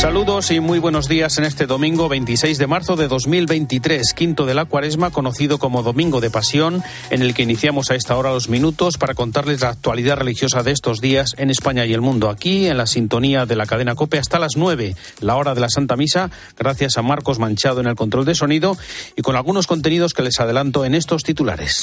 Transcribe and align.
Saludos 0.00 0.50
y 0.50 0.60
muy 0.60 0.78
buenos 0.78 1.08
días 1.08 1.36
en 1.36 1.44
este 1.44 1.66
domingo 1.66 2.08
26 2.08 2.56
de 2.56 2.66
marzo 2.66 2.96
de 2.96 3.06
2023, 3.06 4.14
quinto 4.14 4.46
de 4.46 4.54
la 4.54 4.64
cuaresma, 4.64 5.10
conocido 5.10 5.58
como 5.58 5.82
Domingo 5.82 6.22
de 6.22 6.30
Pasión, 6.30 6.82
en 7.10 7.20
el 7.20 7.34
que 7.34 7.42
iniciamos 7.42 7.90
a 7.90 7.96
esta 7.96 8.16
hora 8.16 8.30
los 8.30 8.48
minutos 8.48 8.96
para 8.96 9.12
contarles 9.12 9.60
la 9.60 9.68
actualidad 9.68 10.16
religiosa 10.16 10.62
de 10.62 10.70
estos 10.70 11.02
días 11.02 11.34
en 11.36 11.50
España 11.50 11.84
y 11.84 11.92
el 11.92 12.00
mundo. 12.00 12.30
Aquí, 12.30 12.66
en 12.66 12.78
la 12.78 12.86
sintonía 12.86 13.44
de 13.44 13.56
la 13.56 13.66
cadena 13.66 13.94
COPE, 13.94 14.18
hasta 14.18 14.38
las 14.38 14.56
9, 14.56 14.96
la 15.20 15.36
hora 15.36 15.54
de 15.54 15.60
la 15.60 15.68
Santa 15.68 15.96
Misa, 15.96 16.30
gracias 16.58 16.96
a 16.96 17.02
Marcos 17.02 17.38
Manchado 17.38 17.82
en 17.82 17.86
el 17.86 17.94
control 17.94 18.24
de 18.24 18.34
sonido 18.34 18.78
y 19.16 19.20
con 19.20 19.36
algunos 19.36 19.66
contenidos 19.66 20.14
que 20.14 20.22
les 20.22 20.40
adelanto 20.40 20.86
en 20.86 20.94
estos 20.94 21.24
titulares. 21.24 21.82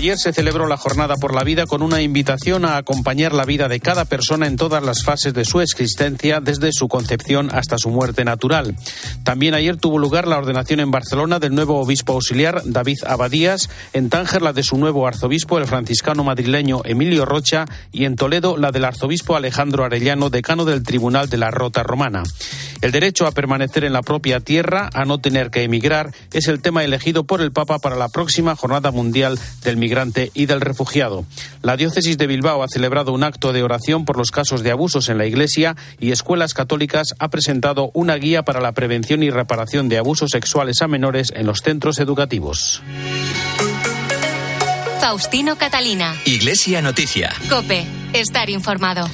Ayer 0.00 0.16
se 0.16 0.32
celebró 0.32 0.66
la 0.66 0.78
Jornada 0.78 1.16
por 1.16 1.34
la 1.34 1.44
Vida 1.44 1.66
con 1.66 1.82
una 1.82 2.00
invitación 2.00 2.64
a 2.64 2.78
acompañar 2.78 3.34
la 3.34 3.44
vida 3.44 3.68
de 3.68 3.80
cada 3.80 4.06
persona 4.06 4.46
en 4.46 4.56
todas 4.56 4.82
las 4.82 5.04
fases 5.04 5.34
de 5.34 5.44
su 5.44 5.60
existencia, 5.60 6.40
desde 6.40 6.72
su 6.72 6.88
concepción 6.88 7.50
hasta 7.52 7.76
su 7.76 7.90
muerte 7.90 8.24
natural. 8.24 8.74
También 9.24 9.52
ayer 9.52 9.76
tuvo 9.76 9.98
lugar 9.98 10.26
la 10.26 10.38
ordenación 10.38 10.80
en 10.80 10.90
Barcelona 10.90 11.38
del 11.38 11.54
nuevo 11.54 11.78
obispo 11.78 12.14
auxiliar 12.14 12.62
David 12.64 13.00
Abadías, 13.06 13.68
en 13.92 14.08
Tánger 14.08 14.40
la 14.40 14.54
de 14.54 14.62
su 14.62 14.78
nuevo 14.78 15.06
arzobispo, 15.06 15.58
el 15.58 15.66
franciscano 15.66 16.24
madrileño 16.24 16.80
Emilio 16.86 17.26
Rocha, 17.26 17.66
y 17.92 18.06
en 18.06 18.16
Toledo 18.16 18.56
la 18.56 18.72
del 18.72 18.86
arzobispo 18.86 19.36
Alejandro 19.36 19.84
Arellano, 19.84 20.30
decano 20.30 20.64
del 20.64 20.82
Tribunal 20.82 21.28
de 21.28 21.36
la 21.36 21.50
Rota 21.50 21.82
Romana. 21.82 22.22
El 22.80 22.90
derecho 22.90 23.26
a 23.26 23.32
permanecer 23.32 23.84
en 23.84 23.92
la 23.92 24.00
propia 24.00 24.40
tierra, 24.40 24.88
a 24.94 25.04
no 25.04 25.18
tener 25.18 25.50
que 25.50 25.62
emigrar, 25.62 26.14
es 26.32 26.48
el 26.48 26.62
tema 26.62 26.84
elegido 26.84 27.24
por 27.24 27.42
el 27.42 27.52
Papa 27.52 27.78
para 27.78 27.96
la 27.96 28.08
próxima 28.08 28.56
Jornada 28.56 28.90
Mundial 28.92 29.38
del 29.62 29.76
Migrante 29.76 29.89
y 30.34 30.46
del 30.46 30.60
Refugiado. 30.60 31.24
La 31.62 31.76
diócesis 31.76 32.16
de 32.16 32.26
Bilbao 32.26 32.62
ha 32.62 32.68
celebrado 32.68 33.12
un 33.12 33.24
acto 33.24 33.52
de 33.52 33.62
oración 33.62 34.04
por 34.04 34.16
los 34.16 34.30
casos 34.30 34.62
de 34.62 34.70
abusos 34.70 35.08
en 35.08 35.18
la 35.18 35.26
Iglesia 35.26 35.76
y 35.98 36.12
Escuelas 36.12 36.54
Católicas 36.54 37.14
ha 37.18 37.28
presentado 37.28 37.90
una 37.92 38.14
guía 38.14 38.42
para 38.42 38.60
la 38.60 38.72
prevención 38.72 39.22
y 39.22 39.30
reparación 39.30 39.88
de 39.88 39.98
abusos 39.98 40.30
sexuales 40.30 40.80
a 40.82 40.88
menores 40.88 41.32
en 41.34 41.46
los 41.46 41.62
centros 41.62 41.98
educativos. 41.98 42.82
Faustino 45.00 45.56
Catalina. 45.56 46.14
Iglesia 46.24 46.82
Noticia. 46.82 47.32
Cope, 47.48 47.86
estar 48.12 48.48
informado. 48.50 49.08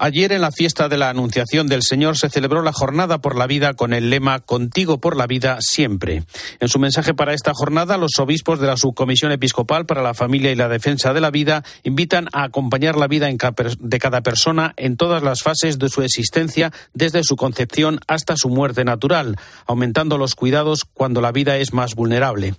Ayer 0.00 0.30
en 0.30 0.42
la 0.42 0.52
fiesta 0.52 0.88
de 0.88 0.96
la 0.96 1.10
Anunciación 1.10 1.66
del 1.66 1.82
Señor 1.82 2.16
se 2.16 2.28
celebró 2.28 2.62
la 2.62 2.72
Jornada 2.72 3.18
por 3.18 3.36
la 3.36 3.48
Vida 3.48 3.74
con 3.74 3.92
el 3.92 4.10
lema 4.10 4.38
Contigo 4.38 5.00
por 5.00 5.16
la 5.16 5.26
Vida 5.26 5.58
siempre. 5.60 6.22
En 6.60 6.68
su 6.68 6.78
mensaje 6.78 7.14
para 7.14 7.34
esta 7.34 7.52
jornada, 7.52 7.98
los 7.98 8.12
obispos 8.20 8.60
de 8.60 8.68
la 8.68 8.76
Subcomisión 8.76 9.32
Episcopal 9.32 9.86
para 9.86 10.02
la 10.02 10.14
Familia 10.14 10.52
y 10.52 10.54
la 10.54 10.68
Defensa 10.68 11.12
de 11.12 11.20
la 11.20 11.32
Vida 11.32 11.64
invitan 11.82 12.28
a 12.32 12.44
acompañar 12.44 12.96
la 12.96 13.08
vida 13.08 13.28
de 13.28 13.98
cada 13.98 14.20
persona 14.22 14.72
en 14.76 14.96
todas 14.96 15.24
las 15.24 15.42
fases 15.42 15.80
de 15.80 15.88
su 15.88 16.02
existencia, 16.02 16.72
desde 16.94 17.24
su 17.24 17.34
concepción 17.34 17.98
hasta 18.06 18.36
su 18.36 18.50
muerte 18.50 18.84
natural, 18.84 19.36
aumentando 19.66 20.16
los 20.16 20.36
cuidados 20.36 20.84
cuando 20.84 21.20
la 21.20 21.32
vida 21.32 21.56
es 21.56 21.72
más 21.72 21.96
vulnerable. 21.96 22.54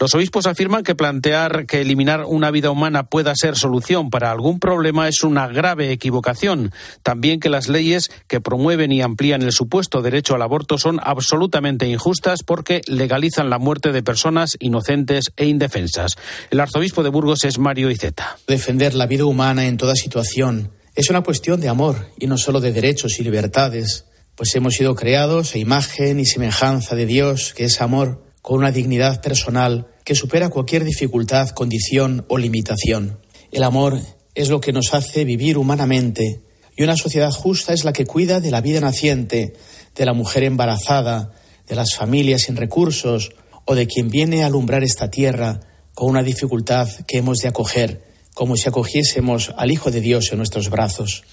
Los 0.00 0.14
obispos 0.14 0.46
afirman 0.46 0.84
que 0.84 0.94
plantear 0.94 1.66
que 1.66 1.82
eliminar 1.82 2.24
una 2.24 2.50
vida 2.50 2.70
humana 2.70 3.04
pueda 3.04 3.34
ser 3.36 3.56
solución 3.56 4.08
para 4.08 4.30
algún 4.30 4.58
problema 4.58 5.06
es 5.06 5.22
una 5.22 5.48
grave 5.48 5.92
equivocación 5.92 6.72
también 7.02 7.40
que 7.40 7.48
las 7.48 7.68
leyes 7.68 8.10
que 8.26 8.40
promueven 8.40 8.92
y 8.92 9.02
amplían 9.02 9.42
el 9.42 9.52
supuesto 9.52 10.02
derecho 10.02 10.34
al 10.34 10.42
aborto 10.42 10.78
son 10.78 11.00
absolutamente 11.02 11.86
injustas 11.86 12.42
porque 12.44 12.82
legalizan 12.86 13.50
la 13.50 13.58
muerte 13.58 13.92
de 13.92 14.02
personas 14.02 14.56
inocentes 14.60 15.32
e 15.36 15.46
indefensas. 15.46 16.16
El 16.50 16.60
arzobispo 16.60 17.02
de 17.02 17.10
Burgos 17.10 17.44
es 17.44 17.58
Mario 17.58 17.90
Iceta. 17.90 18.38
Defender 18.46 18.94
la 18.94 19.06
vida 19.06 19.24
humana 19.24 19.66
en 19.66 19.76
toda 19.76 19.94
situación 19.94 20.72
es 20.94 21.10
una 21.10 21.22
cuestión 21.22 21.60
de 21.60 21.68
amor 21.68 22.08
y 22.18 22.26
no 22.26 22.36
solo 22.38 22.60
de 22.60 22.72
derechos 22.72 23.20
y 23.20 23.22
libertades, 23.22 24.06
pues 24.34 24.54
hemos 24.56 24.74
sido 24.74 24.94
creados 24.94 25.54
a 25.54 25.58
imagen 25.58 26.18
y 26.18 26.26
semejanza 26.26 26.96
de 26.96 27.06
Dios, 27.06 27.54
que 27.54 27.64
es 27.64 27.80
amor, 27.80 28.24
con 28.42 28.58
una 28.58 28.72
dignidad 28.72 29.20
personal 29.20 29.86
que 30.04 30.14
supera 30.14 30.48
cualquier 30.48 30.84
dificultad, 30.84 31.50
condición 31.50 32.24
o 32.28 32.38
limitación. 32.38 33.20
El 33.52 33.62
amor 33.62 34.00
es 34.34 34.48
lo 34.48 34.60
que 34.60 34.72
nos 34.72 34.94
hace 34.94 35.24
vivir 35.24 35.58
humanamente 35.58 36.40
y 36.78 36.84
una 36.84 36.96
sociedad 36.96 37.32
justa 37.32 37.72
es 37.72 37.84
la 37.84 37.92
que 37.92 38.06
cuida 38.06 38.38
de 38.38 38.52
la 38.52 38.60
vida 38.60 38.78
naciente, 38.80 39.54
de 39.96 40.04
la 40.04 40.12
mujer 40.12 40.44
embarazada, 40.44 41.32
de 41.66 41.74
las 41.74 41.96
familias 41.96 42.42
sin 42.42 42.54
recursos 42.54 43.32
o 43.64 43.74
de 43.74 43.88
quien 43.88 44.08
viene 44.08 44.44
a 44.44 44.46
alumbrar 44.46 44.84
esta 44.84 45.10
tierra 45.10 45.58
con 45.92 46.08
una 46.08 46.22
dificultad 46.22 46.88
que 47.08 47.18
hemos 47.18 47.38
de 47.38 47.48
acoger 47.48 48.07
como 48.38 48.56
si 48.56 48.68
acogiésemos 48.68 49.52
al 49.56 49.72
Hijo 49.72 49.90
de 49.90 50.00
Dios 50.00 50.30
en 50.30 50.38
nuestros 50.38 50.70
brazos. 50.70 51.24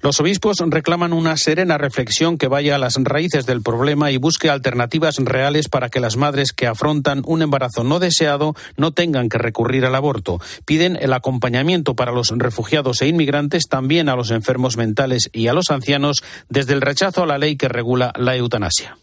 Los 0.00 0.18
obispos 0.18 0.56
reclaman 0.64 1.12
una 1.12 1.36
serena 1.36 1.76
reflexión 1.76 2.38
que 2.38 2.48
vaya 2.48 2.76
a 2.76 2.78
las 2.78 2.94
raíces 2.96 3.44
del 3.44 3.60
problema 3.60 4.10
y 4.10 4.16
busque 4.16 4.48
alternativas 4.48 5.18
reales 5.18 5.68
para 5.68 5.90
que 5.90 6.00
las 6.00 6.16
madres 6.16 6.54
que 6.54 6.66
afrontan 6.66 7.22
un 7.26 7.42
embarazo 7.42 7.84
no 7.84 7.98
deseado 7.98 8.54
no 8.78 8.92
tengan 8.92 9.28
que 9.28 9.36
recurrir 9.36 9.84
al 9.84 9.94
aborto. 9.94 10.40
Piden 10.64 10.96
el 10.98 11.12
acompañamiento 11.12 11.96
para 11.96 12.12
los 12.12 12.30
refugiados 12.30 13.02
e 13.02 13.08
inmigrantes, 13.08 13.64
también 13.68 14.08
a 14.08 14.16
los 14.16 14.30
enfermos 14.30 14.78
mentales 14.78 15.28
y 15.34 15.48
a 15.48 15.52
los 15.52 15.68
ancianos, 15.68 16.24
desde 16.48 16.72
el 16.72 16.80
rechazo 16.80 17.24
a 17.24 17.26
la 17.26 17.36
ley 17.36 17.56
que 17.56 17.68
regula 17.68 18.14
la 18.16 18.36
eutanasia. 18.36 18.96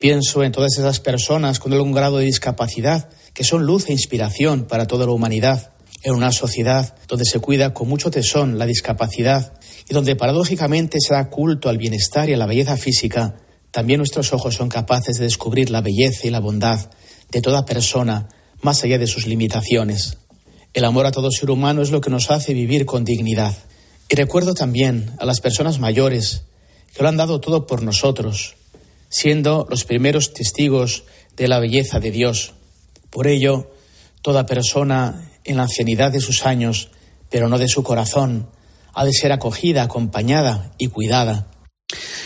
Pienso 0.00 0.42
en 0.42 0.50
todas 0.50 0.76
esas 0.76 0.98
personas 0.98 1.60
con 1.60 1.72
algún 1.74 1.92
grado 1.92 2.16
de 2.16 2.24
discapacidad 2.24 3.08
que 3.34 3.44
son 3.44 3.66
luz 3.66 3.88
e 3.88 3.92
inspiración 3.92 4.64
para 4.64 4.88
toda 4.88 5.06
la 5.06 5.12
humanidad 5.12 5.72
en 6.02 6.14
una 6.14 6.32
sociedad 6.32 6.94
donde 7.08 7.24
se 7.24 7.38
cuida 7.38 7.72
con 7.72 7.88
mucho 7.88 8.10
tesón 8.10 8.58
la 8.58 8.66
discapacidad 8.66 9.52
y 9.88 9.94
donde 9.94 10.16
paradójicamente 10.16 10.98
se 11.00 11.14
da 11.14 11.30
culto 11.30 11.68
al 11.68 11.78
bienestar 11.78 12.28
y 12.28 12.34
a 12.34 12.36
la 12.36 12.46
belleza 12.46 12.76
física, 12.76 13.36
también 13.70 13.98
nuestros 13.98 14.32
ojos 14.32 14.54
son 14.54 14.68
capaces 14.68 15.18
de 15.18 15.24
descubrir 15.24 15.70
la 15.70 15.80
belleza 15.80 16.26
y 16.26 16.30
la 16.30 16.40
bondad 16.40 16.90
de 17.30 17.40
toda 17.40 17.64
persona 17.64 18.28
más 18.60 18.82
allá 18.84 18.98
de 18.98 19.06
sus 19.06 19.26
limitaciones. 19.26 20.18
El 20.74 20.84
amor 20.84 21.06
a 21.06 21.12
todo 21.12 21.30
ser 21.30 21.50
humano 21.50 21.82
es 21.82 21.90
lo 21.90 22.00
que 22.00 22.10
nos 22.10 22.30
hace 22.30 22.54
vivir 22.54 22.86
con 22.86 23.04
dignidad. 23.04 23.54
Y 24.08 24.14
recuerdo 24.14 24.54
también 24.54 25.12
a 25.18 25.24
las 25.24 25.40
personas 25.40 25.78
mayores 25.78 26.42
que 26.94 27.02
lo 27.02 27.08
han 27.08 27.16
dado 27.16 27.40
todo 27.40 27.66
por 27.66 27.82
nosotros, 27.82 28.56
siendo 29.08 29.66
los 29.70 29.84
primeros 29.84 30.32
testigos 30.32 31.04
de 31.36 31.48
la 31.48 31.58
belleza 31.58 32.00
de 32.00 32.10
Dios. 32.10 32.54
Por 33.10 33.26
ello, 33.26 33.70
toda 34.22 34.46
persona 34.46 35.30
en 35.44 35.56
la 35.56 35.64
ancianidad 35.64 36.12
de 36.12 36.20
sus 36.20 36.46
años, 36.46 36.90
pero 37.30 37.48
no 37.48 37.58
de 37.58 37.68
su 37.68 37.82
corazón, 37.82 38.48
ha 38.94 39.04
de 39.04 39.12
ser 39.12 39.32
acogida, 39.32 39.82
acompañada 39.82 40.72
y 40.78 40.88
cuidada. 40.88 41.46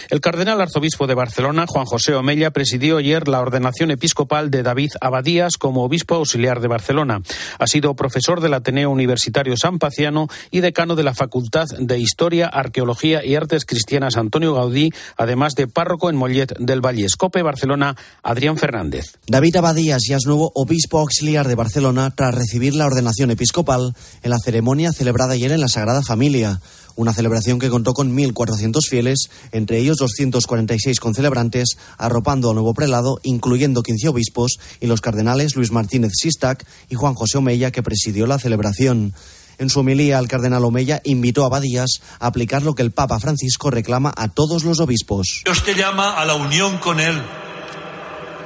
El 0.08 0.20
cardenal 0.20 0.60
arzobispo 0.60 1.06
de 1.06 1.14
Barcelona, 1.14 1.64
Juan 1.66 1.84
José 1.84 2.14
Omella, 2.14 2.52
presidió 2.52 2.98
ayer 2.98 3.26
la 3.26 3.40
ordenación 3.40 3.90
episcopal 3.90 4.50
de 4.50 4.62
David 4.62 4.90
Abadías 5.00 5.56
como 5.56 5.82
obispo 5.82 6.14
auxiliar 6.14 6.60
de 6.60 6.68
Barcelona. 6.68 7.22
Ha 7.58 7.66
sido 7.66 7.96
profesor 7.96 8.40
del 8.40 8.54
Ateneo 8.54 8.90
Universitario 8.90 9.56
San 9.56 9.78
Paciano 9.78 10.28
y 10.52 10.60
decano 10.60 10.94
de 10.94 11.02
la 11.02 11.14
Facultad 11.14 11.66
de 11.78 11.98
Historia, 11.98 12.46
Arqueología 12.46 13.24
y 13.24 13.34
Artes 13.34 13.64
Cristianas 13.64 14.16
Antonio 14.16 14.54
Gaudí, 14.54 14.92
además 15.16 15.54
de 15.54 15.66
párroco 15.66 16.08
en 16.08 16.16
Mollet 16.16 16.56
del 16.58 16.84
Valle. 16.84 17.04
Escope, 17.04 17.42
Barcelona, 17.42 17.96
Adrián 18.22 18.58
Fernández. 18.58 19.18
David 19.26 19.56
Abadías 19.56 20.02
ya 20.08 20.16
es 20.16 20.26
nuevo 20.26 20.52
obispo 20.54 21.00
auxiliar 21.00 21.48
de 21.48 21.56
Barcelona 21.56 22.12
tras 22.14 22.34
recibir 22.34 22.74
la 22.74 22.86
ordenación 22.86 23.32
episcopal 23.32 23.94
en 24.22 24.30
la 24.30 24.38
ceremonia 24.38 24.92
celebrada 24.92 25.34
ayer 25.34 25.50
en 25.50 25.60
la 25.60 25.68
Sagrada 25.68 26.02
Familia 26.02 26.60
una 26.96 27.12
celebración 27.12 27.58
que 27.58 27.70
contó 27.70 27.94
con 27.94 28.16
1.400 28.16 28.80
fieles, 28.88 29.30
entre 29.52 29.78
ellos 29.78 29.98
246 29.98 30.98
concelebrantes, 30.98 31.76
arropando 31.98 32.48
al 32.48 32.56
nuevo 32.56 32.74
prelado, 32.74 33.21
incluyendo 33.22 33.82
15 33.82 34.09
obispos 34.09 34.59
y 34.80 34.86
los 34.86 35.00
cardenales 35.00 35.54
Luis 35.54 35.71
Martínez 35.71 36.12
Sistac 36.15 36.66
y 36.88 36.94
Juan 36.94 37.15
José 37.15 37.38
Omeya, 37.38 37.71
que 37.71 37.82
presidió 37.82 38.26
la 38.26 38.38
celebración. 38.38 39.15
En 39.59 39.71
su 39.71 39.80
homilía, 39.80 40.18
el 40.18 40.28
cardenal 40.28 40.65
Omeya 40.65 41.00
invitó 41.04 41.44
a 41.44 41.48
Badías 41.48 42.00
a 42.18 42.26
aplicar 42.26 42.62
lo 42.62 42.74
que 42.74 42.82
el 42.82 42.91
Papa 42.91 43.18
Francisco 43.21 43.71
reclama 43.71 44.12
a 44.15 44.28
todos 44.28 44.65
los 44.65 44.80
obispos. 44.80 45.42
Dios 45.44 45.62
te 45.62 45.74
llama 45.74 46.12
a 46.12 46.26
la 46.26 46.34
unión 46.34 46.78
con 46.78 47.00
Él 47.00 47.22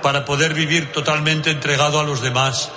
para 0.03 0.25
poder 0.25 0.55
vivir 0.55 0.93
totalmente 0.93 1.51
entregado 1.51 1.99
a 1.99 2.05
los 2.05 2.23
demás, 2.23 2.71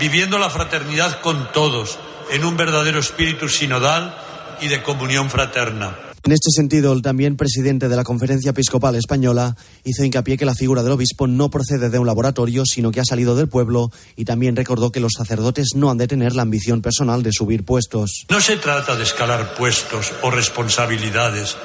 viviendo 0.00 0.38
la 0.38 0.50
fraternidad 0.50 1.20
con 1.20 1.52
todos, 1.52 1.98
en 2.30 2.44
un 2.44 2.56
verdadero 2.56 2.98
espíritu 2.98 3.48
sinodal 3.48 4.25
y 4.60 4.68
de 4.68 4.82
comunión 4.82 5.30
fraterna. 5.30 5.96
En 6.26 6.32
este 6.32 6.50
sentido, 6.50 6.92
el 6.92 7.02
también 7.02 7.36
presidente 7.36 7.88
de 7.88 7.94
la 7.94 8.02
Conferencia 8.02 8.50
Episcopal 8.50 8.96
Española 8.96 9.54
hizo 9.84 10.02
hincapié 10.02 10.36
que 10.36 10.44
la 10.44 10.56
figura 10.56 10.82
del 10.82 10.90
obispo 10.90 11.28
no 11.28 11.50
procede 11.50 11.88
de 11.88 12.00
un 12.00 12.06
laboratorio, 12.08 12.64
sino 12.66 12.90
que 12.90 12.98
ha 12.98 13.04
salido 13.04 13.36
del 13.36 13.48
pueblo 13.48 13.92
y 14.16 14.24
también 14.24 14.56
recordó 14.56 14.90
que 14.90 14.98
los 14.98 15.12
sacerdotes 15.16 15.76
no 15.76 15.88
han 15.88 15.98
de 15.98 16.08
tener 16.08 16.34
la 16.34 16.42
ambición 16.42 16.82
personal 16.82 17.22
de 17.22 17.30
subir 17.32 17.64
puestos. 17.64 18.26
No 18.28 18.40
se 18.40 18.56
trata 18.56 18.96
de 18.96 19.04
escalar 19.04 19.54
puestos 19.54 20.12
o 20.22 20.32
responsabilidades, 20.32 21.56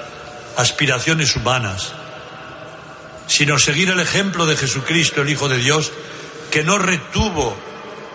aspiraciones 0.57 1.35
humanas, 1.35 1.93
sino 3.25 3.57
seguir 3.57 3.89
el 3.89 3.99
ejemplo 3.99 4.45
de 4.45 4.57
Jesucristo, 4.57 5.23
el 5.23 5.29
Hijo 5.31 5.49
de 5.49 5.57
Dios, 5.57 5.91
que 6.51 6.63
no 6.63 6.77
retuvo 6.77 7.55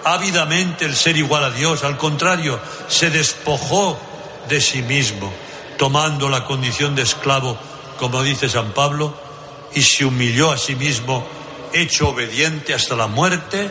ávidamente 0.04 0.84
el 0.84 0.94
ser 0.94 1.16
igual 1.16 1.42
a 1.42 1.50
Dios, 1.50 1.82
al 1.82 1.96
contrario, 1.96 2.60
se 2.86 3.10
despojó 3.10 3.98
de 4.48 4.60
sí 4.60 4.82
mismo, 4.82 5.32
tomando 5.78 6.28
la 6.28 6.44
condición 6.44 6.94
de 6.94 7.02
esclavo, 7.02 7.58
como 7.98 8.22
dice 8.22 8.48
San 8.48 8.72
Pablo, 8.72 9.14
y 9.74 9.82
se 9.82 10.04
humilló 10.04 10.50
a 10.50 10.58
sí 10.58 10.74
mismo, 10.74 11.26
hecho 11.72 12.08
obediente 12.08 12.74
hasta 12.74 12.96
la 12.96 13.06
muerte 13.06 13.70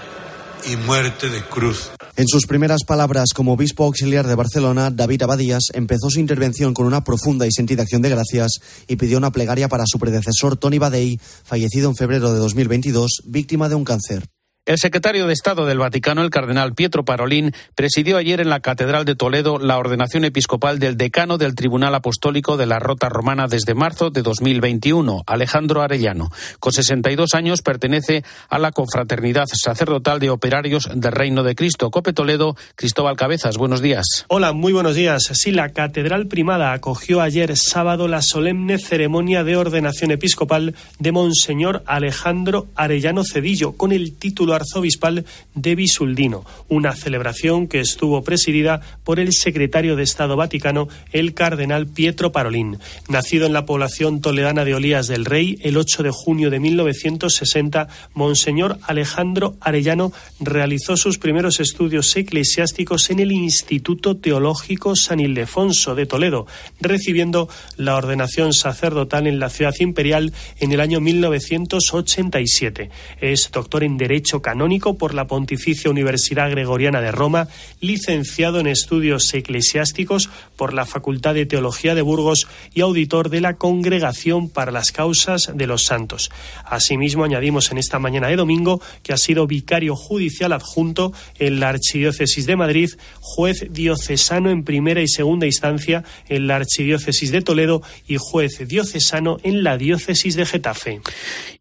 y 0.70 0.76
muerte 0.76 1.30
de 1.30 1.44
cruz. 1.44 1.92
En 2.18 2.28
sus 2.28 2.46
primeras 2.46 2.84
palabras 2.86 3.30
como 3.36 3.54
obispo 3.54 3.84
auxiliar 3.84 4.26
de 4.26 4.36
Barcelona, 4.36 4.90
David 4.90 5.24
Abadías 5.24 5.64
empezó 5.74 6.10
su 6.10 6.20
intervención 6.20 6.74
con 6.74 6.86
una 6.86 7.04
profunda 7.04 7.46
y 7.46 7.52
sentida 7.52 7.84
acción 7.84 8.02
de 8.02 8.10
gracias 8.10 8.60
y 8.88 8.96
pidió 8.96 9.18
una 9.18 9.32
plegaria 9.32 9.68
para 9.68 9.84
su 9.86 10.00
predecesor 10.00 10.56
Tony 10.56 10.80
Badei, 10.80 11.20
fallecido 11.44 11.90
en 11.90 11.96
febrero 11.96 12.32
de 12.32 12.40
2022, 12.40 13.24
víctima 13.26 13.68
de 13.68 13.76
un 13.76 13.84
cáncer. 13.84 14.35
El 14.68 14.80
secretario 14.80 15.28
de 15.28 15.34
Estado 15.34 15.68
del 15.68 15.78
Vaticano, 15.78 16.24
el 16.24 16.32
cardenal 16.32 16.74
Pietro 16.74 17.06
Parolín, 17.06 17.54
presidió 17.76 18.18
ayer 18.18 18.42
en 18.42 18.50
la 18.50 18.62
Catedral 18.62 19.06
de 19.06 19.14
Toledo 19.14 19.60
la 19.60 19.78
ordenación 19.78 20.26
episcopal 20.26 20.80
del 20.80 20.98
decano 20.98 21.38
del 21.38 21.54
Tribunal 21.54 21.94
Apostólico 21.94 22.58
de 22.58 22.66
la 22.66 22.80
Rota 22.80 23.08
Romana 23.08 23.46
desde 23.48 23.76
marzo 23.76 24.10
de 24.10 24.24
2021, 24.24 25.22
Alejandro 25.28 25.84
Arellano. 25.84 26.32
Con 26.60 26.74
62 26.74 27.36
años 27.36 27.62
pertenece 27.62 28.24
a 28.50 28.58
la 28.58 28.72
confraternidad 28.72 29.46
sacerdotal 29.54 30.20
de 30.20 30.32
operarios 30.32 30.90
del 30.92 31.12
Reino 31.12 31.44
de 31.44 31.54
Cristo. 31.54 31.92
Cope 31.92 32.12
Toledo, 32.12 32.56
Cristóbal 32.74 33.18
Cabezas, 33.18 33.58
buenos 33.58 33.84
días. 33.84 34.26
Hola, 34.30 34.52
muy 34.52 34.74
buenos 34.74 34.96
días. 34.96 35.26
Sí, 35.34 35.52
la 35.52 35.74
Catedral 35.74 36.26
Primada 36.26 36.74
acogió 36.74 37.22
ayer 37.22 37.56
sábado 37.56 38.08
la 38.08 38.24
solemne 38.24 38.80
ceremonia 38.80 39.44
de 39.44 39.58
ordenación 39.58 40.10
episcopal 40.10 40.74
de 40.98 41.12
Monseñor 41.12 41.84
Alejandro 41.86 42.66
Arellano 42.74 43.24
Cedillo, 43.24 43.74
con 43.74 43.92
el 43.92 44.16
título 44.16 44.55
arzobispal 44.56 45.26
de 45.54 45.76
Bisuldino, 45.76 46.46
una 46.68 46.94
celebración 46.94 47.68
que 47.68 47.80
estuvo 47.80 48.24
presidida 48.24 48.82
por 49.04 49.20
el 49.20 49.34
secretario 49.34 49.96
de 49.96 50.04
Estado 50.04 50.36
Vaticano, 50.36 50.88
el 51.12 51.34
cardenal 51.34 51.88
Pietro 51.88 52.32
Parolín. 52.32 52.80
Nacido 53.10 53.46
en 53.46 53.54
la 53.54 53.66
población 53.66 54.22
toledana 54.22 54.66
de 54.66 54.76
Olías 54.76 55.08
del 55.08 55.26
Rey 55.26 55.60
el 55.62 55.78
8 55.78 56.04
de 56.04 56.12
junio 56.12 56.50
de 56.50 56.60
1960, 56.60 57.88
Monseñor 58.14 58.80
Alejandro 58.84 59.56
Arellano 59.60 60.12
realizó 60.40 60.98
sus 60.98 61.18
primeros 61.18 61.60
estudios 61.60 62.16
eclesiásticos 62.16 63.10
en 63.10 63.20
el 63.20 63.32
Instituto 63.32 64.18
Teológico 64.18 64.96
San 64.96 65.20
Ildefonso 65.20 65.96
de 65.96 66.06
Toledo, 66.06 66.48
recibiendo 66.80 67.50
la 67.78 67.96
ordenación 67.96 68.54
sacerdotal 68.54 69.28
en 69.28 69.40
la 69.40 69.50
ciudad 69.50 69.76
imperial 69.80 70.34
en 70.60 70.72
el 70.72 70.80
año 70.80 71.00
1987. 71.00 72.90
Es 73.22 73.52
doctor 73.52 73.84
en 73.84 73.98
Derecho 73.98 74.42
canónico 74.46 74.96
por 74.96 75.16
la 75.16 75.26
Pontificia 75.26 75.90
Universidad 75.90 76.52
Gregoriana 76.52 77.02
de 77.02 77.12
Roma, 77.12 77.48
licenciado 77.82 78.60
en 78.60 78.68
estudios 78.68 79.34
eclesiásticos 79.34 80.30
por 80.56 80.72
la 80.72 80.86
Facultad 80.86 81.34
de 81.34 81.48
Teología 81.48 81.96
de 81.96 82.04
Burgos 82.04 82.48
y 82.72 82.82
auditor 82.82 83.32
de 83.32 83.42
la 83.42 83.56
Congregación 83.56 84.50
para 84.50 84.72
las 84.72 84.92
Causas 84.92 85.52
de 85.56 85.66
los 85.66 85.86
Santos. 85.86 86.30
Asimismo, 86.64 87.24
añadimos 87.24 87.72
en 87.72 87.80
esta 87.80 87.98
mañana 87.98 88.28
de 88.28 88.36
domingo 88.36 88.80
que 89.02 89.14
ha 89.14 89.18
sido 89.18 89.48
vicario 89.48 89.96
judicial 89.96 90.54
adjunto 90.54 91.12
en 91.40 91.60
la 91.60 91.70
Archidiócesis 91.70 92.46
de 92.46 92.56
Madrid, 92.56 92.92
juez 93.22 93.66
diocesano 93.72 94.52
en 94.52 94.64
primera 94.64 95.02
y 95.02 95.08
segunda 95.08 95.48
instancia 95.48 96.04
en 96.30 96.46
la 96.46 96.58
Archidiócesis 96.58 97.32
de 97.32 97.42
Toledo 97.42 97.82
y 98.08 98.18
juez 98.20 98.68
diocesano 98.68 99.38
en 99.42 99.64
la 99.64 99.80
Diócesis 99.80 100.36
de 100.36 100.46
Getafe. 100.46 101.02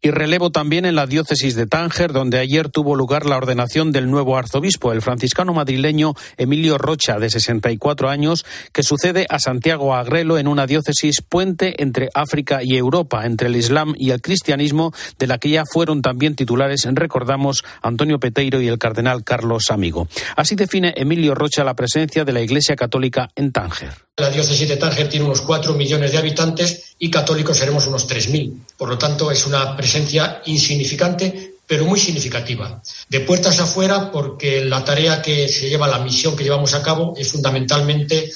Y 0.03 0.11
relevo 0.11 0.51
también 0.51 0.85
en 0.85 0.93
la 0.93 1.07
Diócesis 1.07 1.55
de 1.55 1.65
Tánger, 1.65 2.13
donde 2.13 2.37
ayer 2.37 2.69
tuvo 2.75 2.97
lugar 2.97 3.25
la 3.25 3.37
ordenación 3.37 3.93
del 3.93 4.11
nuevo 4.11 4.35
arzobispo, 4.35 4.91
el 4.91 5.01
franciscano 5.01 5.53
madrileño 5.53 6.13
Emilio 6.35 6.77
Rocha, 6.77 7.19
de 7.19 7.29
64 7.29 8.09
años, 8.09 8.45
que 8.73 8.83
sucede 8.83 9.25
a 9.29 9.39
Santiago 9.39 9.95
Agrelo 9.95 10.37
en 10.37 10.49
una 10.49 10.67
diócesis 10.67 11.21
puente 11.21 11.81
entre 11.81 12.09
África 12.13 12.59
y 12.61 12.75
Europa, 12.75 13.25
entre 13.25 13.47
el 13.47 13.55
Islam 13.55 13.93
y 13.97 14.09
el 14.09 14.21
cristianismo, 14.21 14.91
de 15.17 15.25
la 15.25 15.37
que 15.37 15.51
ya 15.51 15.63
fueron 15.65 16.01
también 16.01 16.35
titulares, 16.35 16.85
recordamos, 16.91 17.63
Antonio 17.81 18.19
Peteiro 18.19 18.59
y 18.59 18.67
el 18.67 18.77
cardenal 18.77 19.23
Carlos 19.23 19.71
Amigo. 19.71 20.09
Así 20.35 20.55
define 20.55 20.93
Emilio 20.97 21.33
Rocha 21.33 21.63
la 21.63 21.75
presencia 21.75 22.25
de 22.25 22.33
la 22.33 22.41
Iglesia 22.41 22.75
Católica 22.75 23.29
en 23.37 23.53
Tánger. 23.53 23.93
La 24.17 24.29
diócesis 24.29 24.67
de 24.67 24.75
Tánger 24.75 25.07
tiene 25.07 25.25
unos 25.25 25.41
4 25.41 25.75
millones 25.75 26.11
de 26.11 26.17
habitantes 26.17 26.95
y 26.99 27.09
católicos 27.09 27.57
seremos 27.57 27.87
unos 27.87 28.09
3.000. 28.09 28.65
Por 28.77 28.89
lo 28.89 28.97
tanto, 28.97 29.31
es 29.31 29.45
una 29.45 29.77
presencia 29.77 30.41
insignificante, 30.45 31.54
pero 31.67 31.85
muy 31.85 31.99
significativa. 31.99 32.81
De 33.09 33.21
puertas 33.21 33.59
afuera, 33.59 34.11
porque 34.11 34.63
la 34.63 34.83
tarea 34.83 35.21
que 35.21 35.47
se 35.47 35.69
lleva, 35.69 35.87
la 35.87 35.99
misión 35.99 36.35
que 36.35 36.43
llevamos 36.43 36.73
a 36.73 36.83
cabo, 36.83 37.13
es 37.17 37.31
fundamentalmente 37.31 38.31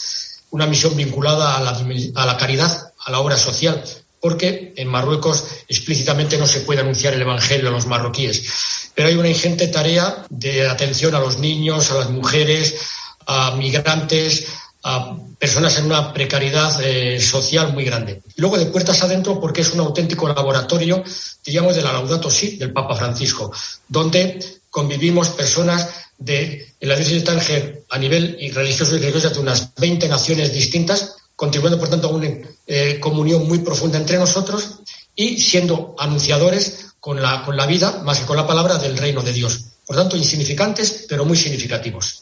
una 0.52 0.66
misión 0.66 0.96
vinculada 0.96 1.58
a 1.58 1.62
la, 1.62 1.72
a 2.16 2.26
la 2.26 2.38
caridad, 2.38 2.94
a 3.06 3.12
la 3.12 3.20
obra 3.20 3.38
social, 3.38 3.84
porque 4.20 4.74
en 4.76 4.88
Marruecos 4.88 5.46
explícitamente 5.68 6.38
no 6.38 6.48
se 6.48 6.62
puede 6.62 6.82
anunciar 6.82 7.14
el 7.14 7.22
Evangelio 7.22 7.70
a 7.70 7.72
los 7.72 7.86
marroquíes. 7.86 8.92
Pero 8.96 9.08
hay 9.08 9.16
una 9.16 9.30
ingente 9.30 9.68
tarea 9.68 10.26
de 10.30 10.68
atención 10.68 11.16
a 11.16 11.20
los 11.20 11.40
niños, 11.40 11.92
a 11.92 12.00
las 12.00 12.10
mujeres, 12.10 12.76
a 13.26 13.56
migrantes, 13.56 14.48
a 14.84 15.18
personas 15.38 15.78
en 15.78 15.86
una 15.86 16.14
precariedad 16.14 16.82
eh, 16.82 17.20
social 17.20 17.74
muy 17.74 17.84
grande. 17.84 18.22
Luego 18.36 18.58
de 18.58 18.68
puertas 18.68 19.02
adentro 19.04 19.40
porque 19.40 19.62
es 19.62 19.72
un 19.74 19.82
auténtico 19.82 20.28
laboratorio, 20.28 21.04
digamos, 21.46 21.76
de 21.76 21.82
la 21.82 21.94
Laudato 21.94 22.30
Si 22.30 22.58
del 22.58 22.72
Papa 22.72 22.96
Francisco, 22.96 23.52
donde 23.88 24.40
convivimos 24.70 25.30
personas 25.30 25.90
de, 26.18 26.74
en 26.80 26.90
la 26.90 26.96
diócesis 26.96 27.22
de 27.22 27.26
Tánger 27.26 27.84
a 27.90 27.98
nivel 27.98 28.38
religioso 28.54 28.96
y 28.96 29.00
religioso 29.00 29.30
de 29.30 29.40
unas 29.40 29.74
20 29.76 30.08
naciones 30.08 30.54
distintas, 30.54 31.16
contribuyendo 31.36 31.80
por 31.80 31.90
tanto 31.90 32.08
a 32.08 32.12
una 32.12 32.30
eh, 32.68 33.00
comunión 33.00 33.48
muy 33.48 33.60
profunda 33.60 33.98
entre 33.98 34.18
nosotros 34.18 34.80
y 35.16 35.40
siendo 35.40 35.96
anunciadores 35.98 36.88
con 37.00 37.22
la, 37.22 37.44
con 37.44 37.56
la 37.56 37.66
vida, 37.66 38.02
más 38.04 38.20
que 38.20 38.26
con 38.26 38.38
la 38.38 38.46
palabra, 38.46 38.78
del 38.78 38.98
reino 38.98 39.22
de 39.22 39.34
Dios. 39.34 39.62
Por 39.86 39.96
tanto, 39.96 40.18
insignificantes, 40.18 41.06
pero 41.08 41.26
muy 41.26 41.38
significativos. 41.38 42.19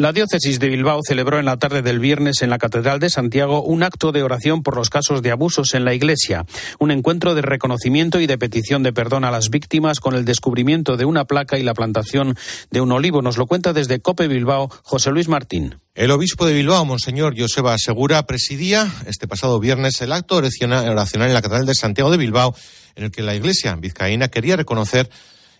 La 0.00 0.14
diócesis 0.14 0.58
de 0.58 0.70
Bilbao 0.70 1.00
celebró 1.06 1.38
en 1.38 1.44
la 1.44 1.58
tarde 1.58 1.82
del 1.82 1.98
viernes 1.98 2.40
en 2.40 2.48
la 2.48 2.56
Catedral 2.56 3.00
de 3.00 3.10
Santiago 3.10 3.62
un 3.62 3.82
acto 3.82 4.12
de 4.12 4.22
oración 4.22 4.62
por 4.62 4.74
los 4.74 4.88
casos 4.88 5.20
de 5.20 5.30
abusos 5.30 5.74
en 5.74 5.84
la 5.84 5.92
Iglesia, 5.92 6.46
un 6.78 6.90
encuentro 6.90 7.34
de 7.34 7.42
reconocimiento 7.42 8.18
y 8.18 8.26
de 8.26 8.38
petición 8.38 8.82
de 8.82 8.94
perdón 8.94 9.26
a 9.26 9.30
las 9.30 9.50
víctimas 9.50 10.00
con 10.00 10.14
el 10.14 10.24
descubrimiento 10.24 10.96
de 10.96 11.04
una 11.04 11.26
placa 11.26 11.58
y 11.58 11.62
la 11.62 11.74
plantación 11.74 12.34
de 12.70 12.80
un 12.80 12.92
olivo. 12.92 13.20
Nos 13.20 13.36
lo 13.36 13.46
cuenta 13.46 13.74
desde 13.74 14.00
Cope 14.00 14.26
Bilbao 14.26 14.70
José 14.84 15.10
Luis 15.10 15.28
Martín. 15.28 15.80
El 15.94 16.12
obispo 16.12 16.46
de 16.46 16.54
Bilbao, 16.54 16.86
Monseñor 16.86 17.38
Joseba 17.38 17.76
Segura, 17.76 18.22
presidía 18.22 18.90
este 19.06 19.28
pasado 19.28 19.60
viernes 19.60 20.00
el 20.00 20.12
acto 20.12 20.36
oracional 20.36 21.28
en 21.28 21.34
la 21.34 21.42
Catedral 21.42 21.66
de 21.66 21.74
Santiago 21.74 22.10
de 22.10 22.16
Bilbao, 22.16 22.54
en 22.94 23.04
el 23.04 23.10
que 23.10 23.20
la 23.20 23.34
Iglesia 23.34 23.76
vizcaína 23.76 24.28
quería 24.28 24.56
reconocer 24.56 25.10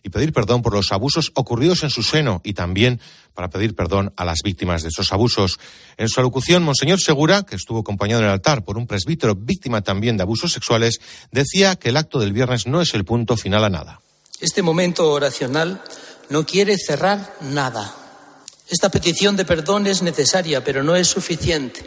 y 0.02 0.11
pedir 0.11 0.33
perdón 0.33 0.62
por 0.62 0.75
los 0.75 0.92
abusos 0.92 1.30
ocurridos 1.35 1.83
en 1.83 1.90
su 1.90 2.02
seno 2.02 2.40
y 2.45 2.54
también 2.54 3.00
para 3.35 3.50
pedir 3.50 3.75
perdón 3.75 4.12
a 4.16 4.25
las 4.25 4.38
víctimas 4.42 4.83
de 4.83 4.88
esos 4.88 5.12
abusos. 5.12 5.59
En 5.97 6.09
su 6.09 6.21
alocución, 6.21 6.62
Monseñor 6.62 7.00
Segura, 7.00 7.42
que 7.42 7.57
estuvo 7.57 7.80
acompañado 7.80 8.23
en 8.23 8.28
el 8.28 8.33
altar 8.33 8.64
por 8.64 8.76
un 8.76 8.87
presbítero 8.87 9.35
víctima 9.35 9.83
también 9.83 10.16
de 10.16 10.23
abusos 10.23 10.52
sexuales, 10.52 11.00
decía 11.30 11.76
que 11.76 11.90
el 11.90 11.97
acto 11.97 12.19
del 12.19 12.33
viernes 12.33 12.66
no 12.66 12.80
es 12.80 12.95
el 12.95 13.04
punto 13.04 13.37
final 13.37 13.64
a 13.64 13.71
nada. 13.71 14.00
Este 14.40 14.62
momento 14.62 15.11
oracional 15.11 15.83
no 16.28 16.47
quiere 16.47 16.78
cerrar 16.78 17.35
nada. 17.40 17.95
Esta 18.69 18.88
petición 18.88 19.37
de 19.37 19.45
perdón 19.45 19.87
es 19.87 20.00
necesaria, 20.02 20.64
pero 20.64 20.83
no 20.83 20.97
es 20.97 21.09
suficiente. 21.09 21.85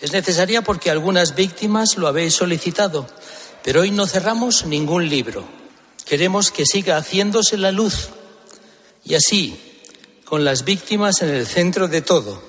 Es 0.00 0.12
necesaria 0.12 0.62
porque 0.62 0.90
algunas 0.90 1.34
víctimas 1.34 1.96
lo 1.96 2.06
habéis 2.06 2.34
solicitado, 2.34 3.06
pero 3.64 3.80
hoy 3.80 3.90
no 3.90 4.06
cerramos 4.06 4.66
ningún 4.66 5.08
libro. 5.08 5.65
Queremos 6.06 6.52
que 6.52 6.64
siga 6.64 6.96
haciéndose 6.96 7.56
la 7.56 7.72
luz 7.72 8.10
y 9.04 9.14
así, 9.14 9.60
con 10.24 10.44
las 10.44 10.64
víctimas 10.64 11.20
en 11.22 11.30
el 11.30 11.46
centro 11.46 11.88
de 11.88 12.00
todo, 12.00 12.40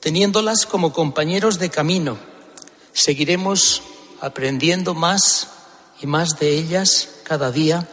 teniéndolas 0.00 0.66
como 0.66 0.92
compañeros 0.92 1.58
de 1.58 1.70
camino, 1.70 2.18
seguiremos 2.92 3.82
aprendiendo 4.20 4.94
más 4.94 5.48
y 6.00 6.06
más 6.06 6.38
de 6.40 6.50
ellas 6.58 7.10
cada 7.22 7.52
día 7.52 7.88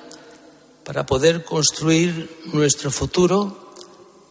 para 0.84 1.06
poder 1.06 1.46
construir 1.46 2.42
nuestro 2.46 2.90
futuro 2.90 3.74